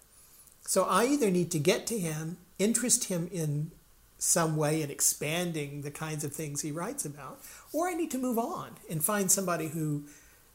So 0.63 0.85
I 0.85 1.07
either 1.07 1.31
need 1.31 1.51
to 1.53 1.59
get 1.59 1.87
to 1.89 1.99
him, 1.99 2.39
interest 2.59 3.05
him 3.05 3.29
in 3.33 3.71
some 4.19 4.57
way 4.57 4.83
in 4.83 4.91
expanding 4.91 5.83
the 5.83 5.91
kinds 5.91 6.25
of 6.25 6.33
things 6.33 6.63
he 6.63 6.73
writes 6.73 7.05
about, 7.05 7.41
or 7.73 7.89
I 7.89 7.95
need 7.95 8.11
to 8.13 8.19
move 8.19 8.39
on 8.39 8.77
and 8.91 9.05
find 9.05 9.31
somebody 9.31 9.69
who 9.69 10.05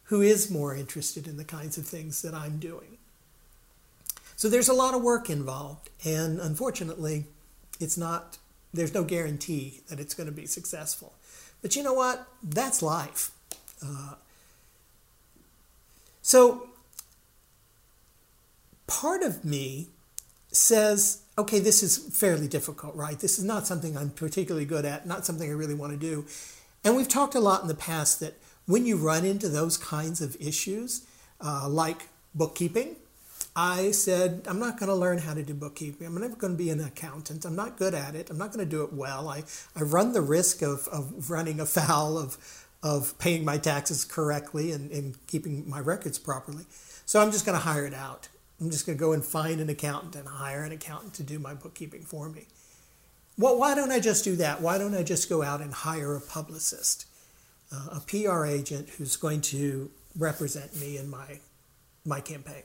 who 0.06 0.22
is 0.22 0.52
more 0.52 0.76
interested 0.76 1.26
in 1.26 1.38
the 1.38 1.46
kinds 1.46 1.78
of 1.78 1.86
things 1.86 2.22
that 2.22 2.34
I'm 2.34 2.58
doing. 2.60 2.98
So 4.36 4.50
there's 4.50 4.68
a 4.68 4.74
lot 4.74 4.94
of 4.94 5.02
work 5.02 5.30
involved, 5.30 5.90
and 6.04 6.38
unfortunately, 6.40 7.28
it's 7.80 7.98
not 7.98 8.38
there's 8.74 8.94
no 8.94 9.04
guarantee 9.04 9.82
that 9.88 10.00
it's 10.00 10.14
going 10.14 10.28
to 10.28 10.36
be 10.36 10.46
successful. 10.46 11.14
But 11.62 11.76
you 11.76 11.84
know 11.84 11.94
what? 11.94 12.28
That's 12.44 12.82
life. 12.82 13.32
Uh, 13.86 14.16
so 16.22 16.68
part 18.88 19.24
of 19.24 19.46
me 19.46 19.88
says 20.52 21.22
okay, 21.42 21.60
this 21.60 21.82
is 21.82 21.98
fairly 21.98 22.48
difficult, 22.48 22.96
right? 22.96 23.20
This 23.20 23.40
is 23.40 23.44
not 23.44 23.66
something 23.66 23.98
I'm 23.98 24.12
particularly 24.12 24.66
good 24.66 24.86
at, 24.86 25.08
not 25.08 25.26
something 25.26 25.50
I 25.50 25.54
really 25.54 25.74
want 25.74 25.92
to 25.92 25.98
do. 25.98 26.26
And 26.84 26.96
we've 26.96 27.08
talked 27.08 27.36
a 27.36 27.40
lot 27.40 27.62
in 27.62 27.68
the 27.68 27.76
past 27.76 28.20
that 28.20 28.36
when 28.66 28.86
you 28.86 28.98
run 28.98 29.26
into 29.26 29.50
those 29.50 29.78
kinds 29.78 30.22
of 30.22 30.38
issues, 30.40 31.06
uh, 31.40 31.68
like 31.68 32.10
bookkeeping, 32.36 32.96
I 33.56 33.92
said, 33.92 34.44
I'm 34.48 34.60
not 34.60 34.80
going 34.80 34.90
to 34.90 34.96
learn 34.96 35.18
how 35.18 35.34
to 35.34 35.44
do 35.44 35.54
bookkeeping. 35.54 36.08
I'm 36.08 36.20
never 36.20 36.36
going 36.36 36.54
to 36.54 36.58
be 36.58 36.70
an 36.70 36.80
accountant. 36.80 37.46
I'm 37.46 37.56
not 37.56 37.78
good 37.78 37.94
at 37.94 38.16
it. 38.16 38.30
I'm 38.30 38.38
not 38.38 38.52
going 38.54 38.66
to 38.66 38.70
do 38.70 38.84
it 38.84 38.94
well. 38.94 39.30
I, 39.30 39.44
I 39.76 39.84
run 39.84 40.14
the 40.14 40.22
risk 40.22 40.62
of, 40.62 40.88
of 40.88 41.30
running 41.30 41.60
afoul 41.60 42.18
of, 42.18 42.38
of 42.84 43.18
paying 43.20 43.46
my 43.46 43.58
taxes 43.58 44.06
correctly 44.06 44.72
and, 44.72 44.92
and 44.92 45.28
keeping 45.28 45.70
my 45.70 45.80
records 45.80 46.18
properly. 46.18 46.66
So 47.06 47.22
I'm 47.22 47.32
just 47.32 47.46
going 47.46 47.58
to 47.58 47.64
hire 47.64 47.86
it 47.86 47.94
out. 47.94 48.30
I'm 48.60 48.70
just 48.70 48.86
going 48.86 48.98
to 48.98 49.00
go 49.00 49.12
and 49.12 49.24
find 49.24 49.60
an 49.60 49.70
accountant 49.70 50.16
and 50.16 50.28
hire 50.28 50.64
an 50.64 50.72
accountant 50.72 51.14
to 51.16 51.24
do 51.24 51.40
my 51.40 51.54
bookkeeping 51.54 52.04
for 52.04 52.30
me. 52.30 52.48
Well, 53.38 53.58
why 53.58 53.76
don't 53.76 53.92
I 53.92 54.00
just 54.00 54.24
do 54.24 54.36
that? 54.38 54.62
Why 54.62 54.78
don't 54.78 54.96
I 54.96 55.04
just 55.04 55.30
go 55.30 55.42
out 55.42 55.62
and 55.62 55.74
hire 55.74 56.16
a 56.16 56.22
publicist, 56.22 57.06
uh, 57.72 57.98
a 57.98 58.00
PR 58.02 58.46
agent 58.46 58.90
who's 58.90 59.16
going 59.16 59.42
to 59.42 59.90
represent 60.18 60.80
me 60.80 60.98
in 60.98 61.10
my, 61.10 61.40
my 62.06 62.20
campaign? 62.20 62.64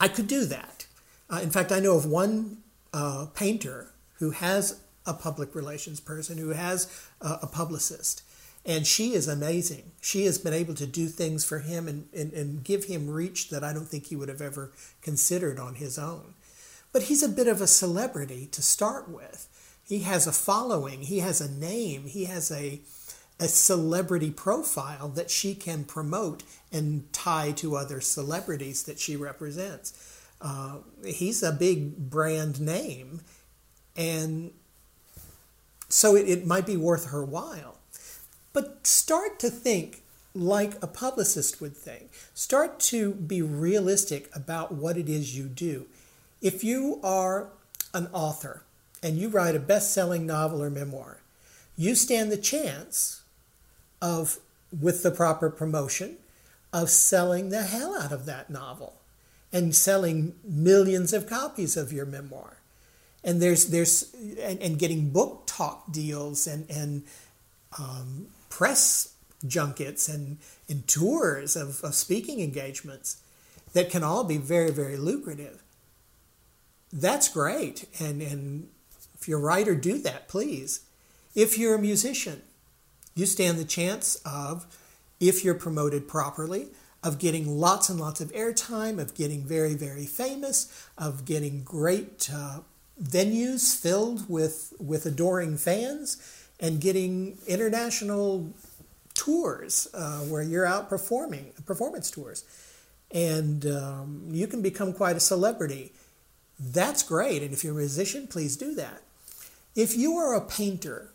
I 0.00 0.08
could 0.08 0.26
do 0.26 0.46
that. 0.46 0.86
Uh, 1.28 1.40
in 1.42 1.50
fact, 1.50 1.70
I 1.70 1.78
know 1.78 1.96
of 1.96 2.06
one 2.06 2.62
uh, 2.92 3.26
painter 3.34 3.92
who 4.18 4.30
has 4.30 4.80
a 5.06 5.14
public 5.14 5.54
relations 5.54 6.00
person, 6.00 6.38
who 6.38 6.50
has 6.50 7.08
a 7.20 7.46
publicist. 7.46 8.22
And 8.66 8.86
she 8.86 9.14
is 9.14 9.26
amazing. 9.26 9.92
She 10.00 10.26
has 10.26 10.36
been 10.38 10.52
able 10.52 10.74
to 10.74 10.86
do 10.86 11.08
things 11.08 11.44
for 11.44 11.60
him 11.60 11.88
and, 11.88 12.08
and, 12.14 12.32
and 12.34 12.62
give 12.62 12.84
him 12.84 13.08
reach 13.08 13.48
that 13.50 13.64
I 13.64 13.72
don't 13.72 13.88
think 13.88 14.06
he 14.06 14.16
would 14.16 14.28
have 14.28 14.42
ever 14.42 14.72
considered 15.00 15.58
on 15.58 15.76
his 15.76 15.98
own. 15.98 16.34
But 16.92 17.04
he's 17.04 17.22
a 17.22 17.28
bit 17.28 17.48
of 17.48 17.60
a 17.60 17.66
celebrity 17.66 18.46
to 18.52 18.62
start 18.62 19.08
with. 19.08 19.48
He 19.86 20.00
has 20.00 20.26
a 20.26 20.32
following, 20.32 21.02
he 21.02 21.20
has 21.20 21.40
a 21.40 21.50
name, 21.50 22.04
he 22.04 22.26
has 22.26 22.50
a, 22.50 22.80
a 23.40 23.48
celebrity 23.48 24.30
profile 24.30 25.08
that 25.08 25.30
she 25.30 25.54
can 25.54 25.82
promote 25.84 26.42
and 26.70 27.10
tie 27.12 27.52
to 27.52 27.74
other 27.74 28.00
celebrities 28.00 28.82
that 28.82 28.98
she 28.98 29.16
represents. 29.16 30.20
Uh, 30.42 30.76
he's 31.04 31.42
a 31.42 31.50
big 31.50 32.10
brand 32.10 32.60
name, 32.60 33.22
and 33.96 34.52
so 35.88 36.14
it, 36.14 36.28
it 36.28 36.46
might 36.46 36.66
be 36.66 36.76
worth 36.76 37.06
her 37.06 37.24
while. 37.24 37.78
But 38.52 38.86
start 38.86 39.38
to 39.40 39.50
think 39.50 40.02
like 40.34 40.82
a 40.82 40.86
publicist 40.86 41.60
would 41.60 41.76
think. 41.76 42.10
Start 42.34 42.78
to 42.80 43.14
be 43.14 43.42
realistic 43.42 44.28
about 44.34 44.72
what 44.72 44.96
it 44.96 45.08
is 45.08 45.36
you 45.36 45.44
do. 45.44 45.86
If 46.42 46.62
you 46.62 47.00
are 47.02 47.48
an 47.92 48.08
author 48.12 48.62
and 49.02 49.16
you 49.16 49.28
write 49.28 49.56
a 49.56 49.60
best 49.60 49.92
selling 49.92 50.26
novel 50.26 50.62
or 50.62 50.70
memoir, 50.70 51.20
you 51.76 51.94
stand 51.94 52.30
the 52.30 52.36
chance 52.36 53.19
of, 54.00 54.38
with 54.78 55.02
the 55.02 55.10
proper 55.10 55.50
promotion, 55.50 56.16
of 56.72 56.90
selling 56.90 57.48
the 57.48 57.62
hell 57.62 58.00
out 58.00 58.12
of 58.12 58.26
that 58.26 58.50
novel 58.50 58.94
and 59.52 59.74
selling 59.74 60.34
millions 60.44 61.12
of 61.12 61.28
copies 61.28 61.76
of 61.76 61.92
your 61.92 62.06
memoir. 62.06 62.58
And 63.24 63.42
there's 63.42 63.66
there's 63.66 64.14
and, 64.40 64.60
and 64.60 64.78
getting 64.78 65.10
book 65.10 65.42
talk 65.46 65.92
deals 65.92 66.46
and 66.46 66.70
and 66.70 67.02
um, 67.78 68.28
press 68.48 69.14
junkets 69.46 70.08
and, 70.08 70.38
and 70.68 70.86
tours 70.86 71.56
of, 71.56 71.82
of 71.82 71.94
speaking 71.94 72.40
engagements 72.40 73.22
that 73.72 73.90
can 73.90 74.02
all 74.02 74.24
be 74.24 74.36
very, 74.36 74.70
very 74.70 74.96
lucrative. 74.96 75.62
That's 76.92 77.28
great. 77.28 77.86
And, 78.00 78.20
and 78.20 78.68
if 79.18 79.28
you're 79.28 79.38
a 79.38 79.42
writer, 79.42 79.74
do 79.74 79.98
that, 79.98 80.28
please. 80.28 80.80
If 81.34 81.56
you're 81.56 81.76
a 81.76 81.80
musician, 81.80 82.42
you 83.14 83.26
stand 83.26 83.58
the 83.58 83.64
chance 83.64 84.16
of 84.24 84.66
if 85.18 85.44
you're 85.44 85.54
promoted 85.54 86.08
properly, 86.08 86.68
of 87.02 87.18
getting 87.18 87.58
lots 87.58 87.88
and 87.88 87.98
lots 87.98 88.20
of 88.20 88.30
airtime, 88.32 88.98
of 88.98 89.14
getting 89.14 89.42
very, 89.42 89.74
very 89.74 90.06
famous, 90.06 90.88
of 90.98 91.24
getting 91.24 91.62
great 91.62 92.30
uh, 92.32 92.60
venues 93.02 93.74
filled 93.74 94.28
with, 94.28 94.74
with 94.78 95.06
adoring 95.06 95.56
fans, 95.56 96.46
and 96.58 96.80
getting 96.80 97.38
international 97.46 98.52
tours 99.14 99.88
uh, 99.94 100.20
where 100.20 100.42
you're 100.42 100.66
out 100.66 100.88
performing, 100.88 101.52
performance 101.66 102.10
tours. 102.10 102.44
And 103.10 103.66
um, 103.66 104.28
you 104.30 104.46
can 104.46 104.62
become 104.62 104.92
quite 104.92 105.16
a 105.16 105.20
celebrity. 105.20 105.92
That's 106.58 107.02
great. 107.02 107.42
And 107.42 107.52
if 107.52 107.64
you're 107.64 107.72
a 107.72 107.76
musician, 107.76 108.26
please 108.26 108.56
do 108.56 108.74
that. 108.74 109.02
If 109.74 109.96
you 109.96 110.16
are 110.16 110.34
a 110.34 110.40
painter, 110.40 111.12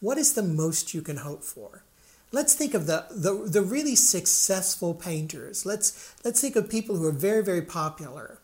what 0.00 0.18
is 0.18 0.34
the 0.34 0.42
most 0.42 0.94
you 0.94 1.02
can 1.02 1.18
hope 1.18 1.42
for? 1.42 1.82
Let's 2.30 2.54
think 2.54 2.74
of 2.74 2.86
the, 2.86 3.06
the, 3.10 3.48
the 3.48 3.62
really 3.62 3.96
successful 3.96 4.94
painters. 4.94 5.64
Let's, 5.64 6.14
let's 6.24 6.40
think 6.40 6.56
of 6.56 6.68
people 6.68 6.96
who 6.96 7.06
are 7.06 7.12
very, 7.12 7.42
very 7.42 7.62
popular. 7.62 8.38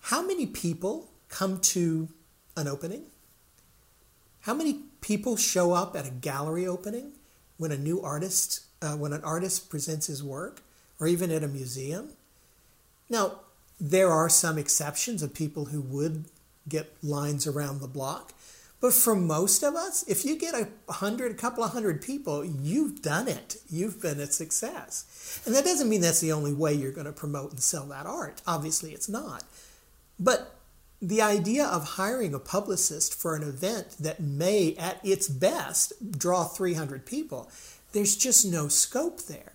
How 0.00 0.22
many 0.26 0.46
people 0.46 1.08
come 1.28 1.60
to 1.60 2.08
an 2.56 2.66
opening? 2.66 3.04
How 4.40 4.54
many 4.54 4.80
people 5.00 5.36
show 5.36 5.72
up 5.72 5.94
at 5.94 6.06
a 6.06 6.10
gallery 6.10 6.66
opening 6.66 7.12
when 7.58 7.70
a 7.70 7.78
new 7.78 8.00
artist, 8.00 8.64
uh, 8.82 8.96
when 8.96 9.12
an 9.12 9.22
artist 9.22 9.70
presents 9.70 10.06
his 10.06 10.22
work, 10.24 10.62
or 10.98 11.06
even 11.06 11.30
at 11.30 11.44
a 11.44 11.48
museum? 11.48 12.10
Now, 13.08 13.40
there 13.80 14.10
are 14.10 14.28
some 14.28 14.58
exceptions 14.58 15.22
of 15.22 15.32
people 15.32 15.66
who 15.66 15.80
would 15.80 16.24
get 16.68 16.92
lines 17.02 17.46
around 17.46 17.80
the 17.80 17.88
block. 17.88 18.32
But 18.80 18.94
for 18.94 19.14
most 19.14 19.62
of 19.62 19.74
us, 19.74 20.04
if 20.08 20.24
you 20.24 20.38
get 20.38 20.54
a 20.54 20.92
hundred, 20.92 21.32
a 21.32 21.34
couple 21.34 21.62
of 21.62 21.72
hundred 21.72 22.00
people, 22.00 22.44
you've 22.44 23.02
done 23.02 23.28
it. 23.28 23.56
You've 23.68 24.00
been 24.00 24.18
a 24.20 24.26
success. 24.26 25.42
And 25.44 25.54
that 25.54 25.64
doesn't 25.64 25.88
mean 25.88 26.00
that's 26.00 26.20
the 26.20 26.32
only 26.32 26.54
way 26.54 26.72
you're 26.72 26.90
going 26.90 27.06
to 27.06 27.12
promote 27.12 27.50
and 27.50 27.60
sell 27.60 27.84
that 27.86 28.06
art. 28.06 28.40
Obviously, 28.46 28.92
it's 28.92 29.08
not. 29.08 29.44
But 30.18 30.56
the 31.02 31.20
idea 31.20 31.66
of 31.66 31.90
hiring 31.90 32.32
a 32.32 32.38
publicist 32.38 33.14
for 33.14 33.34
an 33.34 33.42
event 33.42 33.96
that 34.00 34.20
may, 34.20 34.74
at 34.76 34.98
its 35.04 35.28
best, 35.28 36.18
draw 36.18 36.44
300 36.44 37.04
people, 37.04 37.50
there's 37.92 38.16
just 38.16 38.46
no 38.46 38.68
scope 38.68 39.22
there. 39.22 39.52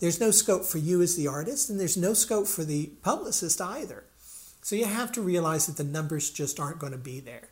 There's 0.00 0.20
no 0.20 0.30
scope 0.30 0.64
for 0.64 0.78
you 0.78 1.00
as 1.02 1.14
the 1.14 1.28
artist, 1.28 1.70
and 1.70 1.78
there's 1.78 1.96
no 1.96 2.14
scope 2.14 2.46
for 2.46 2.64
the 2.64 2.86
publicist 3.02 3.60
either. 3.60 4.04
So 4.62 4.76
you 4.76 4.86
have 4.86 5.12
to 5.12 5.22
realize 5.22 5.66
that 5.66 5.76
the 5.76 5.84
numbers 5.84 6.30
just 6.30 6.58
aren't 6.58 6.78
going 6.78 6.92
to 6.92 6.98
be 6.98 7.20
there. 7.20 7.48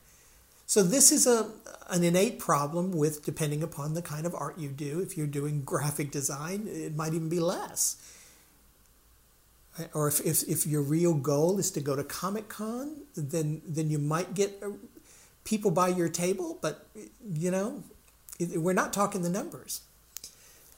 So 0.71 0.85
this 0.85 1.11
is 1.11 1.27
a 1.27 1.51
an 1.89 2.05
innate 2.05 2.39
problem 2.39 2.93
with 2.93 3.25
depending 3.25 3.61
upon 3.61 3.95
the 3.95 4.03
kind 4.03 4.25
of 4.25 4.37
art 4.37 4.57
you 4.57 4.69
do. 4.69 5.01
If 5.01 5.17
you're 5.17 5.27
doing 5.27 5.63
graphic 5.65 6.13
design, 6.13 6.69
it 6.69 6.95
might 6.95 7.13
even 7.13 7.29
be 7.29 7.41
less. 7.41 7.97
Or 9.93 10.07
if, 10.07 10.25
if, 10.25 10.45
if 10.45 10.69
your 10.69 10.83
real 10.83 11.15
goal 11.15 11.59
is 11.59 11.73
to 11.73 11.81
go 11.81 11.97
to 11.97 12.05
Comic 12.05 12.49
Con, 12.49 12.99
then 13.17 13.63
then 13.67 13.91
you 13.91 13.99
might 13.99 14.35
get 14.35 14.63
uh, 14.63 14.71
people 15.43 15.73
by 15.73 15.89
your 15.89 16.09
table, 16.09 16.57
but 16.63 16.87
you 17.29 17.51
know, 17.51 17.83
we're 18.55 18.73
not 18.73 18.93
talking 18.93 19.23
the 19.23 19.29
numbers. 19.29 19.81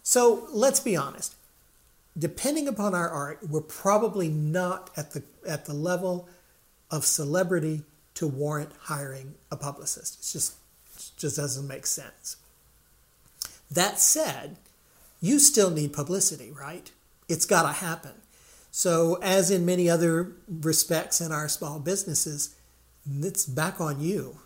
So 0.03 0.49
let's 0.53 0.81
be 0.81 0.97
honest. 0.97 1.35
Depending 2.19 2.67
upon 2.67 2.95
our 2.95 3.11
art, 3.11 3.41
we're 3.47 3.61
probably 3.61 4.29
not 4.29 4.89
at 4.97 5.11
the 5.11 5.23
at 5.47 5.67
the 5.67 5.75
level 5.75 6.31
of 6.91 7.05
celebrity 7.05 7.83
to 8.15 8.27
warrant 8.27 8.71
hiring 8.83 9.35
a 9.51 9.57
publicist. 9.57 10.21
It 10.21 10.33
just, 10.33 10.55
just 11.17 11.37
doesn't 11.37 11.67
make 11.67 11.87
sense. 11.87 12.37
That 13.71 13.99
said, 13.99 14.57
you 15.21 15.39
still 15.39 15.71
need 15.71 15.93
publicity, 15.93 16.51
right? 16.51 16.91
It's 17.29 17.47
got 17.47 17.63
to 17.63 17.73
happen. 17.73 18.13
So, 18.71 19.19
as 19.23 19.51
in 19.51 19.67
many 19.67 19.89
other 19.89 20.33
respects 20.49 21.21
in 21.21 21.31
our 21.31 21.49
small 21.49 21.79
businesses, 21.79 22.55
it's 23.07 23.47
back 23.47 23.81
on 23.81 24.01
you. 24.01 24.39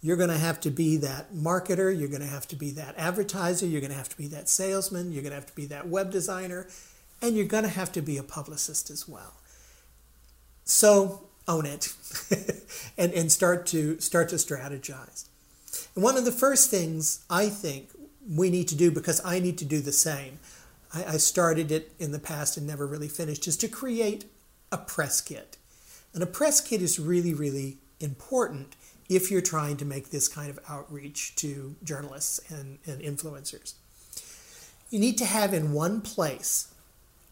You're 0.00 0.16
going 0.16 0.30
to 0.30 0.38
have 0.38 0.60
to 0.60 0.70
be 0.70 0.96
that 0.98 1.34
marketer, 1.34 1.96
you're 1.96 2.08
going 2.08 2.22
to 2.22 2.28
have 2.28 2.46
to 2.48 2.56
be 2.56 2.70
that 2.72 2.94
advertiser, 2.96 3.66
you're 3.66 3.80
going 3.80 3.90
to 3.90 3.96
have 3.96 4.08
to 4.10 4.16
be 4.16 4.28
that 4.28 4.48
salesman, 4.48 5.10
you're 5.10 5.22
going 5.22 5.32
to 5.32 5.36
have 5.36 5.46
to 5.46 5.56
be 5.56 5.66
that 5.66 5.88
web 5.88 6.12
designer, 6.12 6.68
and 7.20 7.36
you're 7.36 7.46
going 7.46 7.64
to 7.64 7.68
have 7.68 7.90
to 7.92 8.00
be 8.00 8.16
a 8.16 8.22
publicist 8.22 8.90
as 8.90 9.08
well. 9.08 9.34
So, 10.64 11.27
own 11.48 11.66
it 11.66 11.92
and, 12.98 13.12
and 13.12 13.32
start 13.32 13.66
to 13.66 13.98
start 14.00 14.28
to 14.28 14.36
strategize. 14.36 15.24
And 15.94 16.04
one 16.04 16.16
of 16.16 16.24
the 16.24 16.32
first 16.32 16.70
things 16.70 17.24
I 17.28 17.48
think 17.48 17.88
we 18.28 18.50
need 18.50 18.68
to 18.68 18.76
do, 18.76 18.90
because 18.90 19.24
I 19.24 19.40
need 19.40 19.58
to 19.58 19.64
do 19.64 19.80
the 19.80 19.92
same, 19.92 20.38
I, 20.94 21.04
I 21.04 21.16
started 21.16 21.72
it 21.72 21.92
in 21.98 22.12
the 22.12 22.18
past 22.18 22.56
and 22.56 22.66
never 22.66 22.86
really 22.86 23.08
finished, 23.08 23.48
is 23.48 23.56
to 23.58 23.68
create 23.68 24.26
a 24.70 24.78
press 24.78 25.20
kit. 25.20 25.56
And 26.14 26.22
a 26.22 26.26
press 26.26 26.60
kit 26.60 26.82
is 26.82 26.98
really, 26.98 27.34
really 27.34 27.78
important 28.00 28.76
if 29.08 29.30
you're 29.30 29.40
trying 29.40 29.76
to 29.78 29.84
make 29.84 30.10
this 30.10 30.28
kind 30.28 30.50
of 30.50 30.58
outreach 30.68 31.34
to 31.36 31.74
journalists 31.82 32.40
and, 32.50 32.78
and 32.86 33.00
influencers. 33.00 33.74
You 34.90 34.98
need 34.98 35.18
to 35.18 35.24
have 35.24 35.54
in 35.54 35.72
one 35.72 36.00
place 36.00 36.72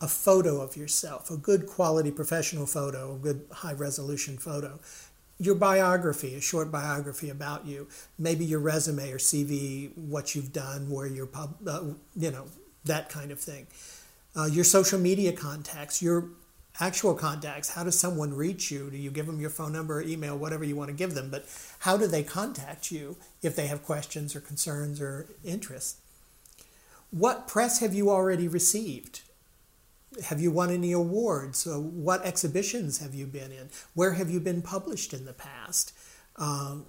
a 0.00 0.08
photo 0.08 0.60
of 0.60 0.76
yourself, 0.76 1.30
a 1.30 1.36
good 1.36 1.66
quality 1.66 2.10
professional 2.10 2.66
photo, 2.66 3.14
a 3.14 3.18
good 3.18 3.46
high 3.50 3.72
resolution 3.72 4.36
photo, 4.36 4.78
your 5.38 5.54
biography, 5.54 6.34
a 6.34 6.40
short 6.40 6.70
biography 6.70 7.30
about 7.30 7.66
you, 7.66 7.88
maybe 8.18 8.44
your 8.44 8.60
resume 8.60 9.10
or 9.10 9.18
CV, 9.18 9.96
what 9.96 10.34
you've 10.34 10.52
done, 10.52 10.90
where 10.90 11.06
you're, 11.06 11.28
uh, 11.66 11.82
you 12.14 12.30
know, 12.30 12.46
that 12.84 13.08
kind 13.08 13.30
of 13.30 13.40
thing. 13.40 13.66
Uh, 14.34 14.46
your 14.46 14.64
social 14.64 14.98
media 14.98 15.32
contacts, 15.32 16.02
your 16.02 16.28
actual 16.80 17.14
contacts. 17.14 17.70
How 17.70 17.84
does 17.84 17.98
someone 17.98 18.34
reach 18.34 18.70
you? 18.70 18.90
Do 18.90 18.96
you 18.96 19.10
give 19.10 19.26
them 19.26 19.40
your 19.40 19.50
phone 19.50 19.72
number, 19.72 19.98
or 19.98 20.02
email, 20.02 20.36
whatever 20.36 20.64
you 20.64 20.76
want 20.76 20.88
to 20.88 20.96
give 20.96 21.14
them? 21.14 21.30
But 21.30 21.46
how 21.80 21.96
do 21.96 22.06
they 22.06 22.22
contact 22.22 22.90
you 22.90 23.16
if 23.42 23.56
they 23.56 23.66
have 23.66 23.82
questions 23.82 24.36
or 24.36 24.40
concerns 24.40 25.00
or 25.00 25.26
interests? 25.44 26.00
What 27.10 27.48
press 27.48 27.80
have 27.80 27.94
you 27.94 28.10
already 28.10 28.48
received? 28.48 29.22
Have 30.24 30.40
you 30.40 30.50
won 30.50 30.70
any 30.70 30.92
awards? 30.92 31.66
Uh, 31.66 31.78
what 31.78 32.24
exhibitions 32.24 32.98
have 32.98 33.14
you 33.14 33.26
been 33.26 33.52
in? 33.52 33.68
Where 33.94 34.12
have 34.12 34.30
you 34.30 34.40
been 34.40 34.62
published 34.62 35.12
in 35.12 35.24
the 35.24 35.32
past? 35.32 35.92
Um, 36.36 36.86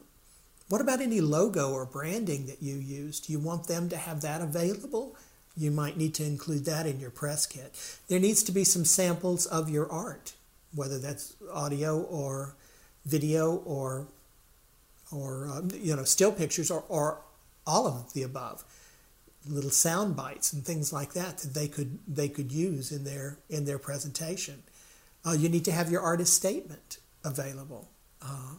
what 0.69 0.81
about 0.81 1.01
any 1.01 1.21
logo 1.21 1.71
or 1.71 1.85
branding 1.85 2.47
that 2.47 2.61
you 2.61 2.75
use? 2.75 3.19
Do 3.19 3.31
you 3.31 3.39
want 3.39 3.67
them 3.67 3.89
to 3.89 3.97
have 3.97 4.21
that 4.21 4.41
available? 4.41 5.15
You 5.55 5.71
might 5.71 5.97
need 5.97 6.13
to 6.15 6.25
include 6.25 6.65
that 6.65 6.85
in 6.85 6.99
your 6.99 7.09
press 7.09 7.45
kit. 7.45 7.73
There 8.07 8.19
needs 8.19 8.43
to 8.43 8.51
be 8.51 8.63
some 8.63 8.85
samples 8.85 9.45
of 9.45 9.69
your 9.69 9.91
art, 9.91 10.33
whether 10.75 10.99
that's 10.99 11.35
audio 11.51 12.01
or 12.01 12.55
video 13.05 13.55
or 13.65 14.07
or 15.11 15.47
uh, 15.47 15.61
you 15.73 15.95
know 15.95 16.03
still 16.03 16.31
pictures 16.31 16.69
or, 16.69 16.83
or 16.89 17.21
all 17.65 17.87
of 17.87 18.13
the 18.13 18.23
above 18.23 18.63
little 19.49 19.69
sound 19.69 20.15
bites 20.15 20.53
and 20.53 20.65
things 20.65 20.91
like 20.91 21.13
that 21.13 21.39
that 21.39 21.53
they 21.53 21.67
could 21.67 21.99
they 22.07 22.29
could 22.29 22.51
use 22.51 22.91
in 22.91 23.03
their 23.03 23.39
in 23.49 23.65
their 23.65 23.79
presentation. 23.79 24.63
Uh, 25.25 25.31
you 25.31 25.49
need 25.49 25.65
to 25.65 25.71
have 25.71 25.91
your 25.91 26.01
artist 26.01 26.33
statement 26.33 26.99
available, 27.23 27.89
uh, 28.21 28.55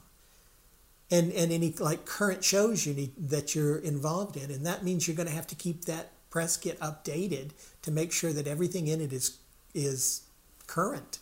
and 1.10 1.32
and 1.32 1.52
any 1.52 1.72
like 1.78 2.04
current 2.04 2.44
shows 2.44 2.86
you 2.86 2.94
need 2.94 3.12
that 3.30 3.54
you're 3.54 3.78
involved 3.78 4.36
in, 4.36 4.50
and 4.50 4.66
that 4.66 4.84
means 4.84 5.06
you're 5.06 5.16
going 5.16 5.28
to 5.28 5.34
have 5.34 5.46
to 5.46 5.54
keep 5.54 5.84
that 5.84 6.10
press 6.30 6.56
kit 6.56 6.78
updated 6.80 7.50
to 7.82 7.90
make 7.90 8.12
sure 8.12 8.32
that 8.32 8.46
everything 8.46 8.86
in 8.86 9.00
it 9.00 9.12
is 9.12 9.38
is 9.74 10.22
current. 10.66 11.18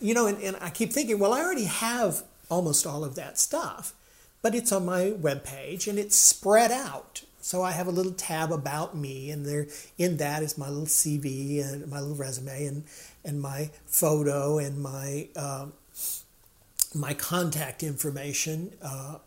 You 0.00 0.14
know, 0.14 0.26
and, 0.26 0.42
and 0.42 0.56
I 0.60 0.70
keep 0.70 0.92
thinking, 0.92 1.18
well, 1.18 1.32
I 1.32 1.40
already 1.40 1.64
have 1.64 2.22
almost 2.48 2.86
all 2.86 3.04
of 3.04 3.14
that 3.14 3.38
stuff, 3.38 3.94
but 4.42 4.54
it's 4.54 4.72
on 4.72 4.86
my 4.86 5.10
web 5.10 5.44
page 5.44 5.86
and 5.86 5.98
it's 5.98 6.16
spread 6.16 6.70
out 6.70 7.22
so 7.46 7.62
I 7.62 7.70
have 7.70 7.86
a 7.86 7.92
little 7.92 8.10
tab 8.10 8.50
about 8.50 8.96
me, 8.96 9.30
and 9.30 9.46
there 9.46 9.68
in 9.98 10.16
that 10.16 10.42
is 10.42 10.58
my 10.58 10.68
little 10.68 10.86
CV 10.86 11.64
and 11.64 11.86
my 11.86 12.00
little 12.00 12.16
resume 12.16 12.66
and 12.66 12.82
and 13.24 13.40
my 13.40 13.70
photo 13.86 14.58
and 14.58 14.82
my 14.82 15.28
uh, 15.36 15.66
my 16.92 17.14
contact 17.14 17.84
information. 17.84 18.72
Uh, 18.82 19.18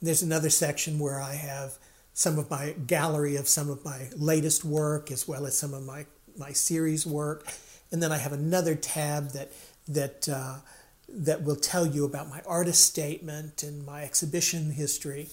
there's 0.00 0.22
another 0.22 0.48
section 0.48 0.98
where 0.98 1.20
I 1.20 1.34
have 1.34 1.76
some 2.14 2.38
of 2.38 2.48
my 2.48 2.74
gallery 2.86 3.36
of 3.36 3.46
some 3.46 3.68
of 3.68 3.84
my 3.84 4.08
latest 4.16 4.64
work 4.64 5.10
as 5.10 5.28
well 5.28 5.44
as 5.44 5.54
some 5.54 5.74
of 5.74 5.84
my 5.84 6.06
my 6.38 6.52
series 6.52 7.04
work, 7.04 7.46
and 7.92 8.02
then 8.02 8.12
I 8.12 8.16
have 8.16 8.32
another 8.32 8.76
tab 8.76 9.32
that 9.32 9.52
that 9.88 10.26
uh, 10.26 10.60
that 11.06 11.42
will 11.42 11.56
tell 11.56 11.84
you 11.84 12.06
about 12.06 12.30
my 12.30 12.40
artist 12.46 12.82
statement 12.84 13.62
and 13.62 13.84
my 13.84 14.04
exhibition 14.04 14.70
history. 14.70 15.28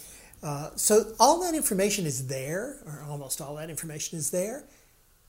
Uh, 0.45 0.69
so 0.75 1.12
all 1.19 1.41
that 1.41 1.55
information 1.55 2.05
is 2.05 2.27
there, 2.27 2.77
or 2.86 3.03
almost 3.10 3.41
all 3.41 3.55
that 3.55 3.71
information 3.71 4.19
is 4.19 4.29
there, 4.29 4.63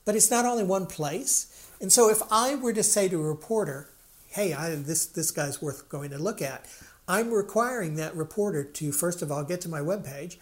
but 0.05 0.15
it's 0.15 0.29
not 0.29 0.45
only 0.45 0.63
one 0.63 0.85
place. 0.85 1.67
And 1.81 1.91
so 1.91 2.07
if 2.11 2.21
I 2.29 2.53
were 2.53 2.71
to 2.73 2.83
say 2.83 3.09
to 3.09 3.19
a 3.19 3.27
reporter, 3.27 3.89
hey, 4.29 4.53
I, 4.53 4.75
this, 4.75 5.07
this 5.07 5.31
guy's 5.31 5.59
worth 5.59 5.89
going 5.89 6.11
to 6.11 6.19
look 6.19 6.39
at, 6.39 6.67
I'm 7.07 7.31
requiring 7.31 7.95
that 7.95 8.15
reporter 8.15 8.63
to, 8.63 8.91
first 8.91 9.23
of 9.23 9.31
all, 9.31 9.43
get 9.43 9.59
to 9.61 9.69
my 9.69 9.79
webpage 9.79 10.37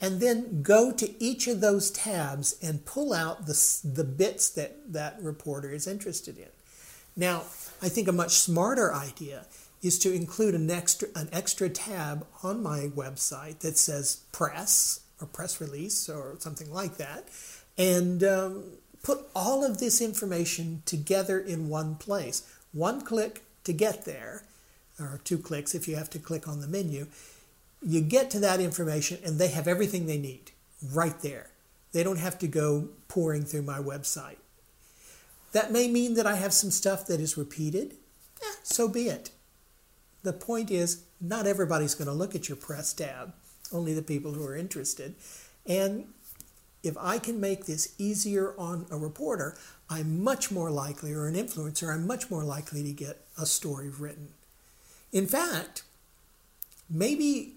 and 0.00 0.20
then 0.20 0.62
go 0.62 0.92
to 0.92 1.22
each 1.22 1.48
of 1.48 1.60
those 1.60 1.90
tabs 1.90 2.56
and 2.62 2.86
pull 2.86 3.12
out 3.12 3.46
the, 3.46 3.80
the 3.82 4.04
bits 4.04 4.48
that 4.50 4.92
that 4.92 5.20
reporter 5.20 5.72
is 5.72 5.88
interested 5.88 6.38
in. 6.38 6.48
Now, 7.16 7.38
I 7.82 7.88
think 7.88 8.06
a 8.06 8.12
much 8.12 8.38
smarter 8.38 8.94
idea 8.94 9.46
is 9.82 9.98
to 10.00 10.12
include 10.12 10.54
an 10.54 10.70
extra, 10.70 11.08
an 11.14 11.28
extra 11.32 11.68
tab 11.68 12.26
on 12.42 12.62
my 12.62 12.90
website 12.94 13.60
that 13.60 13.78
says 13.78 14.22
press 14.32 15.00
or 15.20 15.26
press 15.26 15.60
release 15.60 16.08
or 16.08 16.36
something 16.38 16.72
like 16.72 16.96
that, 16.96 17.28
and 17.78 18.22
um, 18.24 18.64
put 19.02 19.26
all 19.34 19.64
of 19.64 19.78
this 19.78 20.00
information 20.00 20.82
together 20.84 21.38
in 21.38 21.68
one 21.68 21.94
place. 21.94 22.42
One 22.72 23.00
click 23.00 23.42
to 23.64 23.72
get 23.72 24.04
there, 24.04 24.44
or 24.98 25.20
two 25.24 25.38
clicks 25.38 25.74
if 25.74 25.88
you 25.88 25.96
have 25.96 26.10
to 26.10 26.18
click 26.18 26.46
on 26.46 26.60
the 26.60 26.68
menu. 26.68 27.06
You 27.82 28.02
get 28.02 28.30
to 28.32 28.40
that 28.40 28.60
information 28.60 29.18
and 29.24 29.38
they 29.38 29.48
have 29.48 29.66
everything 29.66 30.06
they 30.06 30.18
need 30.18 30.52
right 30.92 31.18
there. 31.22 31.48
They 31.92 32.02
don't 32.02 32.18
have 32.18 32.38
to 32.40 32.46
go 32.46 32.88
poring 33.08 33.44
through 33.44 33.62
my 33.62 33.78
website. 33.78 34.36
That 35.52 35.72
may 35.72 35.88
mean 35.88 36.14
that 36.14 36.26
I 36.26 36.36
have 36.36 36.52
some 36.52 36.70
stuff 36.70 37.06
that 37.06 37.20
is 37.20 37.36
repeated. 37.36 37.96
Eh, 38.42 38.54
so 38.62 38.86
be 38.86 39.08
it. 39.08 39.30
The 40.22 40.32
point 40.32 40.70
is, 40.70 41.04
not 41.20 41.46
everybody's 41.46 41.94
going 41.94 42.08
to 42.08 42.14
look 42.14 42.34
at 42.34 42.48
your 42.48 42.56
press 42.56 42.92
tab, 42.92 43.32
only 43.72 43.94
the 43.94 44.02
people 44.02 44.32
who 44.32 44.44
are 44.46 44.56
interested. 44.56 45.14
And 45.66 46.06
if 46.82 46.96
I 46.98 47.18
can 47.18 47.40
make 47.40 47.66
this 47.66 47.94
easier 47.98 48.54
on 48.58 48.86
a 48.90 48.96
reporter, 48.96 49.56
I'm 49.88 50.22
much 50.22 50.50
more 50.50 50.70
likely, 50.70 51.12
or 51.12 51.26
an 51.26 51.34
influencer, 51.34 51.92
I'm 51.92 52.06
much 52.06 52.30
more 52.30 52.44
likely 52.44 52.82
to 52.82 52.92
get 52.92 53.24
a 53.38 53.46
story 53.46 53.88
written. 53.88 54.28
In 55.12 55.26
fact, 55.26 55.82
maybe, 56.88 57.54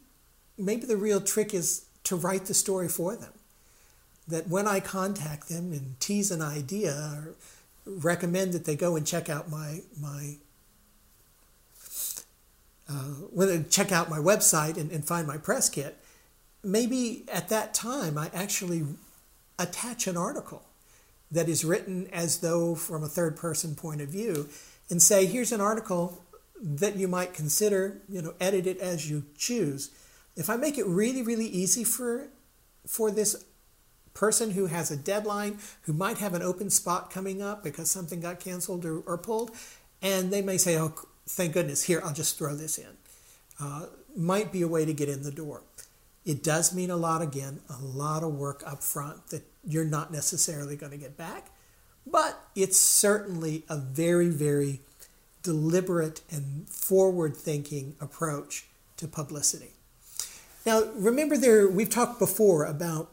maybe 0.58 0.86
the 0.86 0.97
real 0.97 1.21
trick 1.21 1.54
is 1.54 1.86
to 2.06 2.15
write 2.15 2.45
the 2.45 2.54
story 2.54 2.89
for 2.89 3.15
them. 3.15 3.34
That 4.28 4.47
when 4.47 4.67
I 4.67 4.80
contact 4.80 5.49
them 5.49 5.73
and 5.73 5.99
tease 5.99 6.32
an 6.32 6.41
idea 6.41 6.93
or 6.93 7.36
recommend 7.86 8.54
that 8.54 8.65
they 8.65 8.76
go 8.76 8.95
and 8.95 9.06
check 9.06 9.30
out 9.30 9.49
my, 9.49 9.82
my 9.99 10.38
Uh, 12.89 13.13
when 13.32 13.48
they 13.48 13.63
check 13.69 13.91
out 13.91 14.10
my 14.10 14.19
website 14.19 14.78
and, 14.78 14.91
and 14.91 15.06
find 15.06 15.26
my 15.26 15.38
press 15.38 15.69
kit, 15.69 15.98
maybe 16.63 17.24
at 17.32 17.50
that 17.50 17.74
time 17.74 18.17
I 18.17 18.30
actually 18.34 18.84
attach 19.58 20.08
an 20.08 20.17
article 20.17 20.63
that 21.32 21.50
is 21.50 21.65
written 21.65 22.08
as 22.12 22.39
though 22.39 22.76
from 22.76 23.04
a 23.04 23.08
third 23.08 23.36
person 23.36 23.76
point 23.76 24.02
of 24.02 24.10
view 24.10 24.50
and 24.89 25.02
say, 25.02 25.26
here's 25.26 25.52
an 25.52 25.62
article 25.62 26.24
that 26.62 26.96
you 26.96 27.08
might 27.08 27.34
consider, 27.34 28.02
you 28.08 28.22
know, 28.22 28.34
edit 28.39 28.67
it 28.67 28.80
as 28.80 29.10
you 29.10 29.24
choose. 29.38 29.89
If 30.36 30.50
I 30.50 30.56
make 30.56 30.78
it 30.78 30.86
really, 30.86 31.22
really 31.22 31.48
easy 31.48 31.84
for, 31.84 32.28
for 32.86 33.12
this 33.12 33.46
person 34.13 34.52
who 34.52 34.67
has 34.67 34.91
a 34.91 34.98
deadline, 34.98 35.58
who 35.84 35.93
might 35.93 36.19
have 36.19 36.34
an 36.34 36.41
open 36.41 36.69
spot 36.69 37.10
coming 37.10 37.41
up 37.41 37.63
because 37.63 37.89
something 37.89 38.22
got 38.22 38.39
canceled 38.39 38.86
or, 38.86 39.00
or 39.02 39.17
pulled, 39.17 39.52
and 40.02 40.32
they 40.32 40.41
may 40.41 40.58
say, 40.58 40.78
oh, 40.78 40.93
thank 41.34 41.54
goodness, 41.54 41.84
here, 41.84 42.02
I'll 42.04 42.13
just 42.13 42.38
throw 42.38 42.56
this 42.56 42.78
in. 42.78 42.98
Uh, 43.60 43.88
might 44.15 44.52
be 44.52 44.62
a 44.62 44.67
way 44.67 44.86
to 44.86 44.93
get 44.93 45.10
in 45.10 45.24
the 45.24 45.32
door. 45.32 45.62
It 46.26 46.43
does 46.43 46.74
mean 46.74 46.89
a 46.89 46.96
lot, 46.96 47.22
again, 47.22 47.60
a 47.69 47.84
lot 47.84 48.24
of 48.24 48.34
work 48.34 48.63
up 48.65 48.82
front 48.82 49.28
that 49.28 49.43
you're 49.65 49.86
not 49.86 50.12
necessarily 50.12 50.76
going 50.76 50.91
to 50.91 50.98
get 50.98 51.17
back, 51.17 51.48
but 52.06 52.39
it's 52.56 52.80
certainly 52.80 53.63
a 53.69 53.78
very, 53.78 54.30
very 54.30 54.80
deliberate 55.41 56.22
and 56.32 56.67
forward 56.69 57.36
thinking 57.36 57.96
approach 58.00 58.65
to 58.98 59.08
publicity. 59.08 59.72
Now, 60.65 60.84
remember 60.96 61.36
there, 61.36 61.67
we've 61.67 61.89
talked 61.89 62.19
before 62.19 62.63
about 62.63 63.10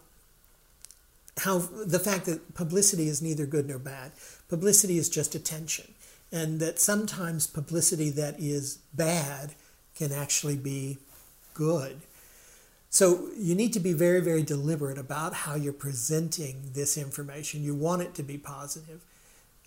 how 1.38 1.58
the 1.58 1.98
fact 1.98 2.26
that 2.26 2.54
publicity 2.54 3.08
is 3.08 3.20
neither 3.20 3.46
good 3.46 3.66
nor 3.66 3.78
bad. 3.78 4.12
Publicity 4.48 4.98
is 4.98 5.08
just 5.08 5.34
attention, 5.34 5.94
and 6.32 6.60
that 6.60 6.78
sometimes 6.78 7.46
publicity 7.46 8.10
that 8.10 8.38
is 8.38 8.78
bad 8.94 9.54
can 9.94 10.12
actually 10.12 10.56
be 10.56 10.98
good. 11.54 12.00
So 12.88 13.28
you 13.36 13.54
need 13.54 13.72
to 13.74 13.80
be 13.80 13.92
very, 13.92 14.20
very 14.20 14.42
deliberate 14.42 14.98
about 14.98 15.32
how 15.32 15.54
you're 15.54 15.72
presenting 15.72 16.70
this 16.74 16.96
information. 16.96 17.62
You 17.62 17.74
want 17.74 18.02
it 18.02 18.14
to 18.14 18.22
be 18.22 18.36
positive, 18.36 19.02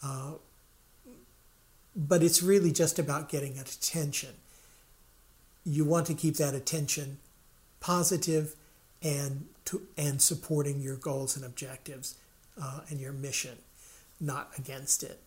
uh, 0.04 0.34
but 1.95 2.21
it's 2.21 2.43
really 2.43 2.71
just 2.71 2.99
about 2.99 3.30
getting 3.30 3.58
attention. 3.58 4.32
You 5.63 5.86
want 5.86 6.08
to 6.08 6.13
keep 6.13 6.36
that 6.38 6.54
attention 6.54 7.19
positive 7.80 8.56
and 9.02 9.45
to, 9.65 9.82
and 9.97 10.21
supporting 10.21 10.82
your 10.82 10.95
goals 10.97 11.36
and 11.38 11.45
objectives 11.45 12.15
uh, 12.62 12.82
and 12.89 12.99
your 12.99 13.13
mission, 13.13 13.58
not 14.19 14.52
against 14.58 15.04
it. 15.04 15.19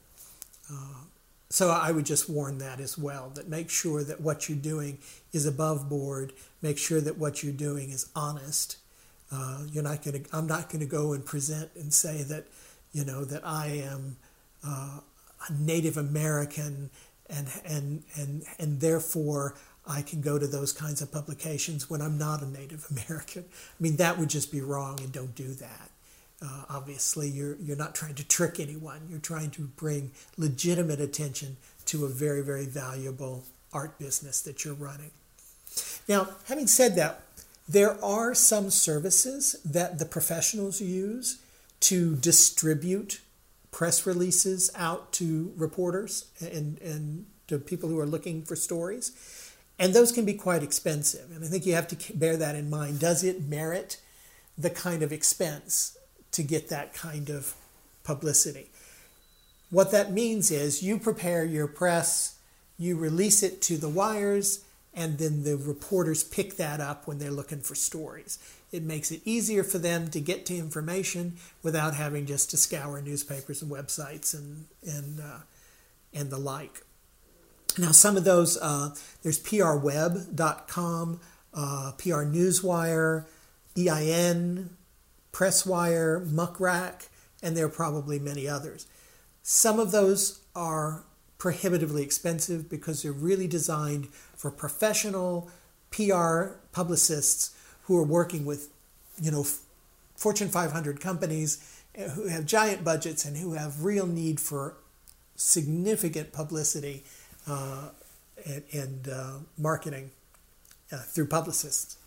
Uh, 0.71 1.05
so 1.49 1.71
I 1.71 1.93
would 1.93 2.07
just 2.07 2.29
warn 2.29 2.59
that 2.59 2.81
as 2.81 2.99
well 2.99 3.31
that 3.35 3.49
make 3.49 3.71
sure 3.71 4.03
that 4.03 4.21
what 4.21 4.49
you're 4.49 4.59
doing 4.59 4.99
is 5.33 5.47
above 5.47 5.89
board. 5.89 6.33
Make 6.61 6.79
sure 6.79 7.01
that 7.01 7.19
what 7.19 7.43
you're 7.43 7.53
doing 7.53 7.91
is 7.91 8.11
honest. 8.17 8.79
Uh, 9.31 9.63
you're 9.71 9.85
not 9.85 10.03
going 10.03 10.25
to. 10.25 10.37
I'm 10.37 10.47
not 10.47 10.69
going 10.69 10.81
to 10.81 10.87
go 10.87 11.13
and 11.13 11.25
present 11.25 11.71
and 11.75 11.93
say 11.93 12.23
that, 12.25 12.47
you 12.93 13.05
know, 13.05 13.25
that 13.25 13.47
I 13.47 13.67
am 13.67 14.17
uh, 14.67 15.01
a 15.49 15.53
Native 15.53 15.97
American 15.97 16.91
and 17.29 17.49
and 17.65 18.03
and 18.17 18.45
and 18.59 18.81
therefore 18.81 19.55
I 19.87 20.03
can 20.03 20.21
go 20.21 20.39
to 20.39 20.47
those 20.47 20.73
kinds 20.73 21.01
of 21.01 21.13
publications 21.13 21.89
when 21.89 22.03
I'm 22.03 22.19
not 22.19 22.43
a 22.43 22.47
Native 22.47 22.87
American. 22.91 23.45
I 23.49 23.83
mean, 23.83 23.97
that 23.97 24.19
would 24.19 24.31
just 24.31 24.51
be 24.51 24.61
wrong, 24.61 25.01
and 25.01 25.13
don't 25.13 25.35
do 25.35 25.55
that. 25.55 25.91
Uh, 26.43 26.65
obviously, 26.69 27.29
you're, 27.29 27.57
you're 27.57 27.77
not 27.77 27.95
trying 27.95 28.15
to 28.15 28.27
trick 28.27 28.61
anyone. 28.61 29.07
You're 29.09 29.19
trying 29.19 29.51
to 29.53 29.63
bring 29.63 30.13
legitimate 30.37 31.01
attention 31.01 31.57
to 31.87 32.05
a 32.05 32.09
very, 32.09 32.43
very 32.43 32.67
valuable 32.67 33.45
art 33.73 33.99
business 33.99 34.41
that 34.43 34.65
you're 34.65 34.75
running. 34.75 35.11
Now, 36.09 36.29
having 36.47 36.67
said 36.67 36.95
that, 36.97 37.23
there 37.69 38.03
are 38.05 38.35
some 38.35 38.71
services 38.71 39.57
that 39.65 39.99
the 39.99 40.05
professionals 40.05 40.81
use 40.81 41.39
to 41.81 42.17
distribute 42.17 43.21
press 43.73 44.07
releases 44.07 44.71
out 44.75 45.13
to 45.13 45.53
reporters 45.57 46.27
and, 46.41 46.81
and 46.81 47.27
to 47.47 47.59
people 47.59 47.89
who 47.89 47.99
are 47.99 48.07
looking 48.07 48.43
for 48.43 48.57
stories. 48.57 49.53
And 49.79 49.93
those 49.93 50.13
can 50.13 50.25
be 50.25 50.33
quite 50.33 50.63
expensive. 50.63 51.31
And 51.31 51.45
I 51.45 51.49
think 51.49 51.67
you 51.67 51.75
have 51.75 51.89
to 51.89 52.17
bear 52.17 52.37
that 52.39 52.55
in 52.55 52.71
mind. 52.71 53.01
Does 53.01 53.23
it 53.23 53.47
merit 53.47 54.01
the 54.57 54.71
kind 54.71 55.03
of 55.03 55.13
expense 55.13 55.96
to 56.37 56.43
get 56.43 56.69
that 56.69 56.95
kind 56.95 57.31
of 57.31 57.55
publicity. 58.05 58.71
What 59.71 59.91
that 59.91 60.13
means 60.13 60.51
is 60.51 60.83
you 60.83 60.99
prepare 60.99 61.45
your 61.45 61.67
press, 61.67 62.39
you 62.79 62.97
release 62.97 63.43
it 63.43 63.61
to 63.63 63.77
the 63.77 63.89
wires, 63.89 64.65
and 64.95 65.19
then 65.19 65.45
the 65.45 65.57
reporters 65.57 66.23
pick 66.23 66.57
that 66.57 66.81
up 66.81 67.07
when 67.07 67.19
they're 67.19 67.31
looking 67.31 67.61
for 67.61 67.75
stories. 67.75 68.39
It 68.71 68.83
makes 68.83 69.11
it 69.11 69.23
easier 69.25 69.65
for 69.65 69.79
them 69.79 70.09
to 70.09 70.21
get 70.21 70.47
to 70.47 70.57
information 70.57 71.37
without 71.63 71.95
having 71.95 72.27
just 72.27 72.51
to 72.51 72.57
scour 72.57 73.01
newspapers 73.01 73.63
and 73.63 73.71
websites 73.71 74.35
and 74.35 74.67
and 74.87 75.21
uh, 75.21 75.39
and 76.13 76.31
the 76.31 76.39
like. 76.39 76.83
Now, 77.79 77.93
some 77.93 78.17
of 78.17 78.25
those 78.25 78.59
uh, 78.61 78.95
there's 79.23 79.39
prweb.com, 79.39 81.21
uh, 81.55 81.93
PR 81.99 82.25
Newswire, 82.25 83.25
EIN, 83.77 84.76
Presswire, 85.37 86.27
Muckrack, 86.27 87.09
and 87.43 87.55
there 87.55 87.67
are 87.67 87.69
probably 87.69 88.19
many 88.19 88.49
others. 88.49 88.87
Some 89.43 89.79
of 89.79 89.91
those 89.91 90.41
are 90.55 91.05
prohibitively 91.37 92.03
expensive 92.03 92.71
because 92.71 93.03
they're 93.03 93.13
really 93.13 93.47
designed 93.47 94.09
for 94.35 94.51
professional 94.51 95.51
PR 95.91 96.55
publicists 96.73 97.55
who 97.83 97.99
are 97.99 98.03
working 98.03 98.47
with, 98.47 98.71
you 99.21 99.31
know, 99.31 99.45
Fortune 100.17 100.49
500 100.49 101.03
companies 101.03 101.83
who 102.15 102.29
have 102.29 102.47
giant 102.47 102.83
budgets 102.83 103.27
and 103.27 103.37
who 103.37 103.53
have 103.53 103.85
real 103.85 104.07
need 104.07 104.41
for 104.41 104.79
significant 105.35 106.33
publicity 106.33 107.05
uh, 107.47 107.91
and, 108.47 108.63
and 108.73 109.09
uh, 109.09 109.33
marketing 109.59 110.13
uh, 110.91 110.97
through 110.97 111.27
publicists. 111.27 111.99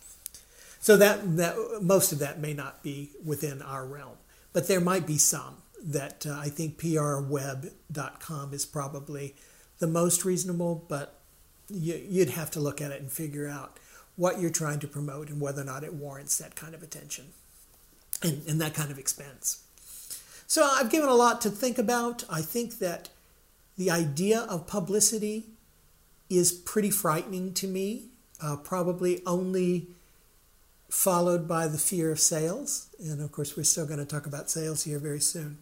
So 0.79 0.95
that, 0.97 1.35
that 1.37 1.55
most 1.81 2.11
of 2.11 2.19
that 2.19 2.39
may 2.39 2.53
not 2.53 2.81
be 2.83 3.11
within 3.23 3.61
our 3.61 3.85
realm, 3.85 4.17
but 4.53 4.67
there 4.67 4.79
might 4.79 5.05
be 5.05 5.17
some 5.17 5.57
that 5.83 6.25
uh, 6.25 6.37
I 6.37 6.49
think 6.49 6.79
prweb.com 6.79 8.53
is 8.53 8.65
probably 8.65 9.35
the 9.79 9.87
most 9.87 10.25
reasonable, 10.25 10.85
but 10.87 11.15
you, 11.69 12.01
you'd 12.07 12.31
have 12.31 12.51
to 12.51 12.59
look 12.59 12.81
at 12.81 12.91
it 12.91 13.01
and 13.01 13.11
figure 13.11 13.47
out 13.47 13.77
what 14.15 14.39
you're 14.39 14.49
trying 14.49 14.79
to 14.79 14.87
promote 14.87 15.29
and 15.29 15.39
whether 15.39 15.61
or 15.61 15.65
not 15.65 15.83
it 15.83 15.93
warrants 15.93 16.37
that 16.37 16.55
kind 16.55 16.73
of 16.73 16.83
attention 16.83 17.25
and, 18.21 18.41
and 18.47 18.59
that 18.59 18.73
kind 18.73 18.91
of 18.91 18.99
expense. 18.99 19.63
So 20.47 20.63
I've 20.63 20.89
given 20.89 21.09
a 21.09 21.13
lot 21.13 21.41
to 21.41 21.49
think 21.49 21.77
about. 21.77 22.23
I 22.29 22.41
think 22.41 22.79
that 22.79 23.09
the 23.77 23.91
idea 23.91 24.41
of 24.41 24.67
publicity 24.67 25.45
is 26.29 26.51
pretty 26.51 26.89
frightening 26.89 27.53
to 27.53 27.67
me. 27.67 28.05
Uh, 28.41 28.55
probably 28.57 29.21
only 29.25 29.87
followed 30.89 31.47
by 31.47 31.67
the 31.67 31.78
fear 31.78 32.12
of 32.12 32.19
sales. 32.19 32.89
And 32.99 33.21
of 33.21 33.32
course, 33.32 33.56
we're 33.56 33.63
still 33.63 33.86
going 33.86 33.99
to 33.99 34.06
talk 34.06 34.25
about 34.25 34.49
sales 34.49 34.84
here 34.84 34.99
very 34.99 35.19
soon. 35.19 35.58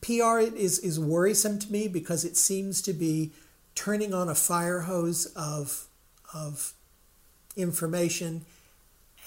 PR 0.00 0.38
is, 0.38 0.78
is 0.80 0.98
worrisome 0.98 1.58
to 1.58 1.70
me 1.70 1.88
because 1.88 2.24
it 2.24 2.36
seems 2.36 2.82
to 2.82 2.92
be 2.92 3.32
turning 3.74 4.12
on 4.12 4.28
a 4.28 4.34
fire 4.34 4.80
hose 4.80 5.26
of, 5.36 5.86
of 6.34 6.72
information 7.56 8.44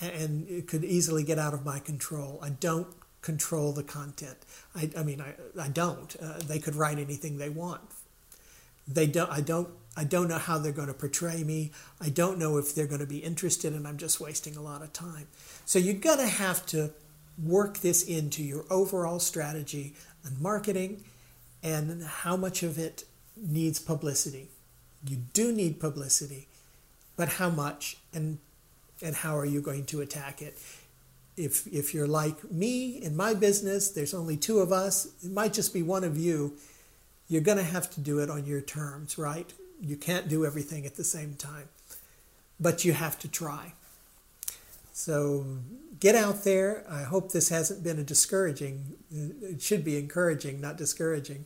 and 0.02 0.48
it 0.50 0.68
could 0.68 0.84
easily 0.84 1.24
get 1.24 1.40
out 1.40 1.54
of 1.54 1.66
my 1.66 1.80
control. 1.80 2.40
I 2.42 2.50
don't 2.50 2.88
control 3.22 3.72
the 3.72 3.84
content. 3.84 4.38
I, 4.76 4.90
I 4.98 5.04
mean, 5.04 5.22
I, 5.22 5.34
I 5.60 5.70
don't. 5.70 6.16
Uh, 6.22 6.40
they 6.40 6.60
could 6.60 6.76
write 6.76 7.00
anything 7.00 7.38
they 7.38 7.50
want. 7.50 7.82
They 8.88 9.08
don't. 9.08 9.32
I 9.32 9.42
don't. 9.42 9.70
I 9.98 10.04
don't 10.04 10.28
know 10.28 10.38
how 10.38 10.58
they're 10.58 10.72
going 10.72 10.88
to 10.88 10.94
portray 10.94 11.44
me. 11.44 11.72
I 12.02 12.10
don't 12.10 12.38
know 12.38 12.58
if 12.58 12.76
they're 12.76 12.88
going 12.88 13.00
to 13.00 13.08
be 13.08 13.20
interested, 13.20 13.74
and 13.74 13.88
I'm 13.88 13.98
just 13.98 14.20
wasting 14.20 14.58
a 14.58 14.62
lot 14.62 14.82
of 14.82 14.92
time. 14.92 15.28
So 15.66 15.80
you're 15.80 15.94
going 15.94 16.20
to 16.20 16.28
have 16.28 16.66
to 16.68 16.92
work 17.42 17.80
this 17.80 18.04
into 18.04 18.44
your 18.44 18.66
overall 18.70 19.20
strategy 19.20 19.94
and 20.24 20.40
marketing, 20.40 21.04
and 21.64 22.04
how 22.04 22.36
much 22.36 22.64
of 22.64 22.78
it 22.78 23.06
needs 23.36 23.80
publicity. 23.80 24.48
You 25.08 25.18
do 25.34 25.52
need 25.52 25.80
publicity, 25.80 26.48
but 27.16 27.30
how 27.30 27.50
much 27.50 27.98
and 28.14 28.40
and 29.02 29.16
how 29.16 29.38
are 29.38 29.46
you 29.46 29.62
going 29.62 29.86
to 29.86 30.02
attack 30.02 30.42
it? 30.42 30.58
If 31.38 31.68
if 31.68 31.94
you're 31.94 32.08
like 32.08 32.52
me 32.52 33.02
in 33.02 33.16
my 33.16 33.34
business, 33.34 33.90
there's 33.90 34.14
only 34.14 34.38
two 34.38 34.60
of 34.60 34.72
us. 34.72 35.08
It 35.24 35.32
might 35.32 35.54
just 35.54 35.74
be 35.74 35.84
one 35.84 36.04
of 36.04 36.18
you. 36.18 36.54
You're 37.28 37.42
going 37.42 37.58
to 37.58 37.64
have 37.64 37.90
to 37.92 38.02
do 38.02 38.20
it 38.20 38.30
on 38.30 38.46
your 38.46 38.62
terms, 38.62 39.18
right? 39.18 39.52
You 39.82 39.98
can't 39.98 40.28
do 40.28 40.46
everything 40.46 40.86
at 40.86 40.96
the 40.96 41.04
same 41.04 41.36
time, 41.36 41.70
but 42.60 42.86
you 42.86 42.94
have 42.94 43.20
to 43.20 43.28
try. 43.28 43.74
So 44.94 45.46
get 46.00 46.16
out 46.16 46.44
there. 46.44 46.86
I 46.90 47.04
hope 47.04 47.32
this 47.32 47.50
hasn't 47.50 47.84
been 47.84 48.00
a 48.00 48.04
discouraging. 48.04 48.94
It 49.12 49.62
should 49.62 49.84
be 49.84 49.98
encouraging, 49.98 50.62
not 50.62 50.78
discouraging. 50.78 51.46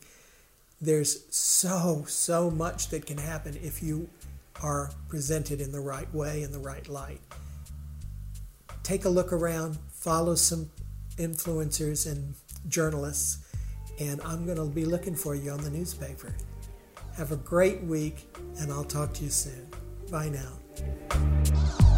There's 0.79 1.25
so, 1.35 2.05
so 2.07 2.49
much 2.51 2.89
that 2.89 3.05
can 3.05 3.17
happen 3.17 3.57
if 3.61 3.81
you 3.81 4.07
are 4.61 4.91
presented 5.07 5.61
in 5.61 5.71
the 5.71 5.79
right 5.79 6.13
way, 6.13 6.43
in 6.43 6.51
the 6.51 6.59
right 6.59 6.87
light. 6.87 7.21
Take 8.83 9.05
a 9.05 9.09
look 9.09 9.33
around, 9.33 9.77
follow 9.91 10.35
some 10.35 10.69
influencers 11.17 12.09
and 12.09 12.35
journalists, 12.67 13.39
and 13.99 14.21
I'm 14.21 14.45
going 14.45 14.57
to 14.57 14.65
be 14.65 14.85
looking 14.85 15.15
for 15.15 15.35
you 15.35 15.51
on 15.51 15.63
the 15.63 15.69
newspaper. 15.69 16.33
Have 17.19 17.33
a 17.33 17.35
great 17.35 17.83
week, 17.83 18.29
and 18.59 18.71
I'll 18.71 18.85
talk 18.85 19.13
to 19.15 19.25
you 19.25 19.29
soon. 19.29 19.67
Bye 20.09 20.29
now. 20.29 21.88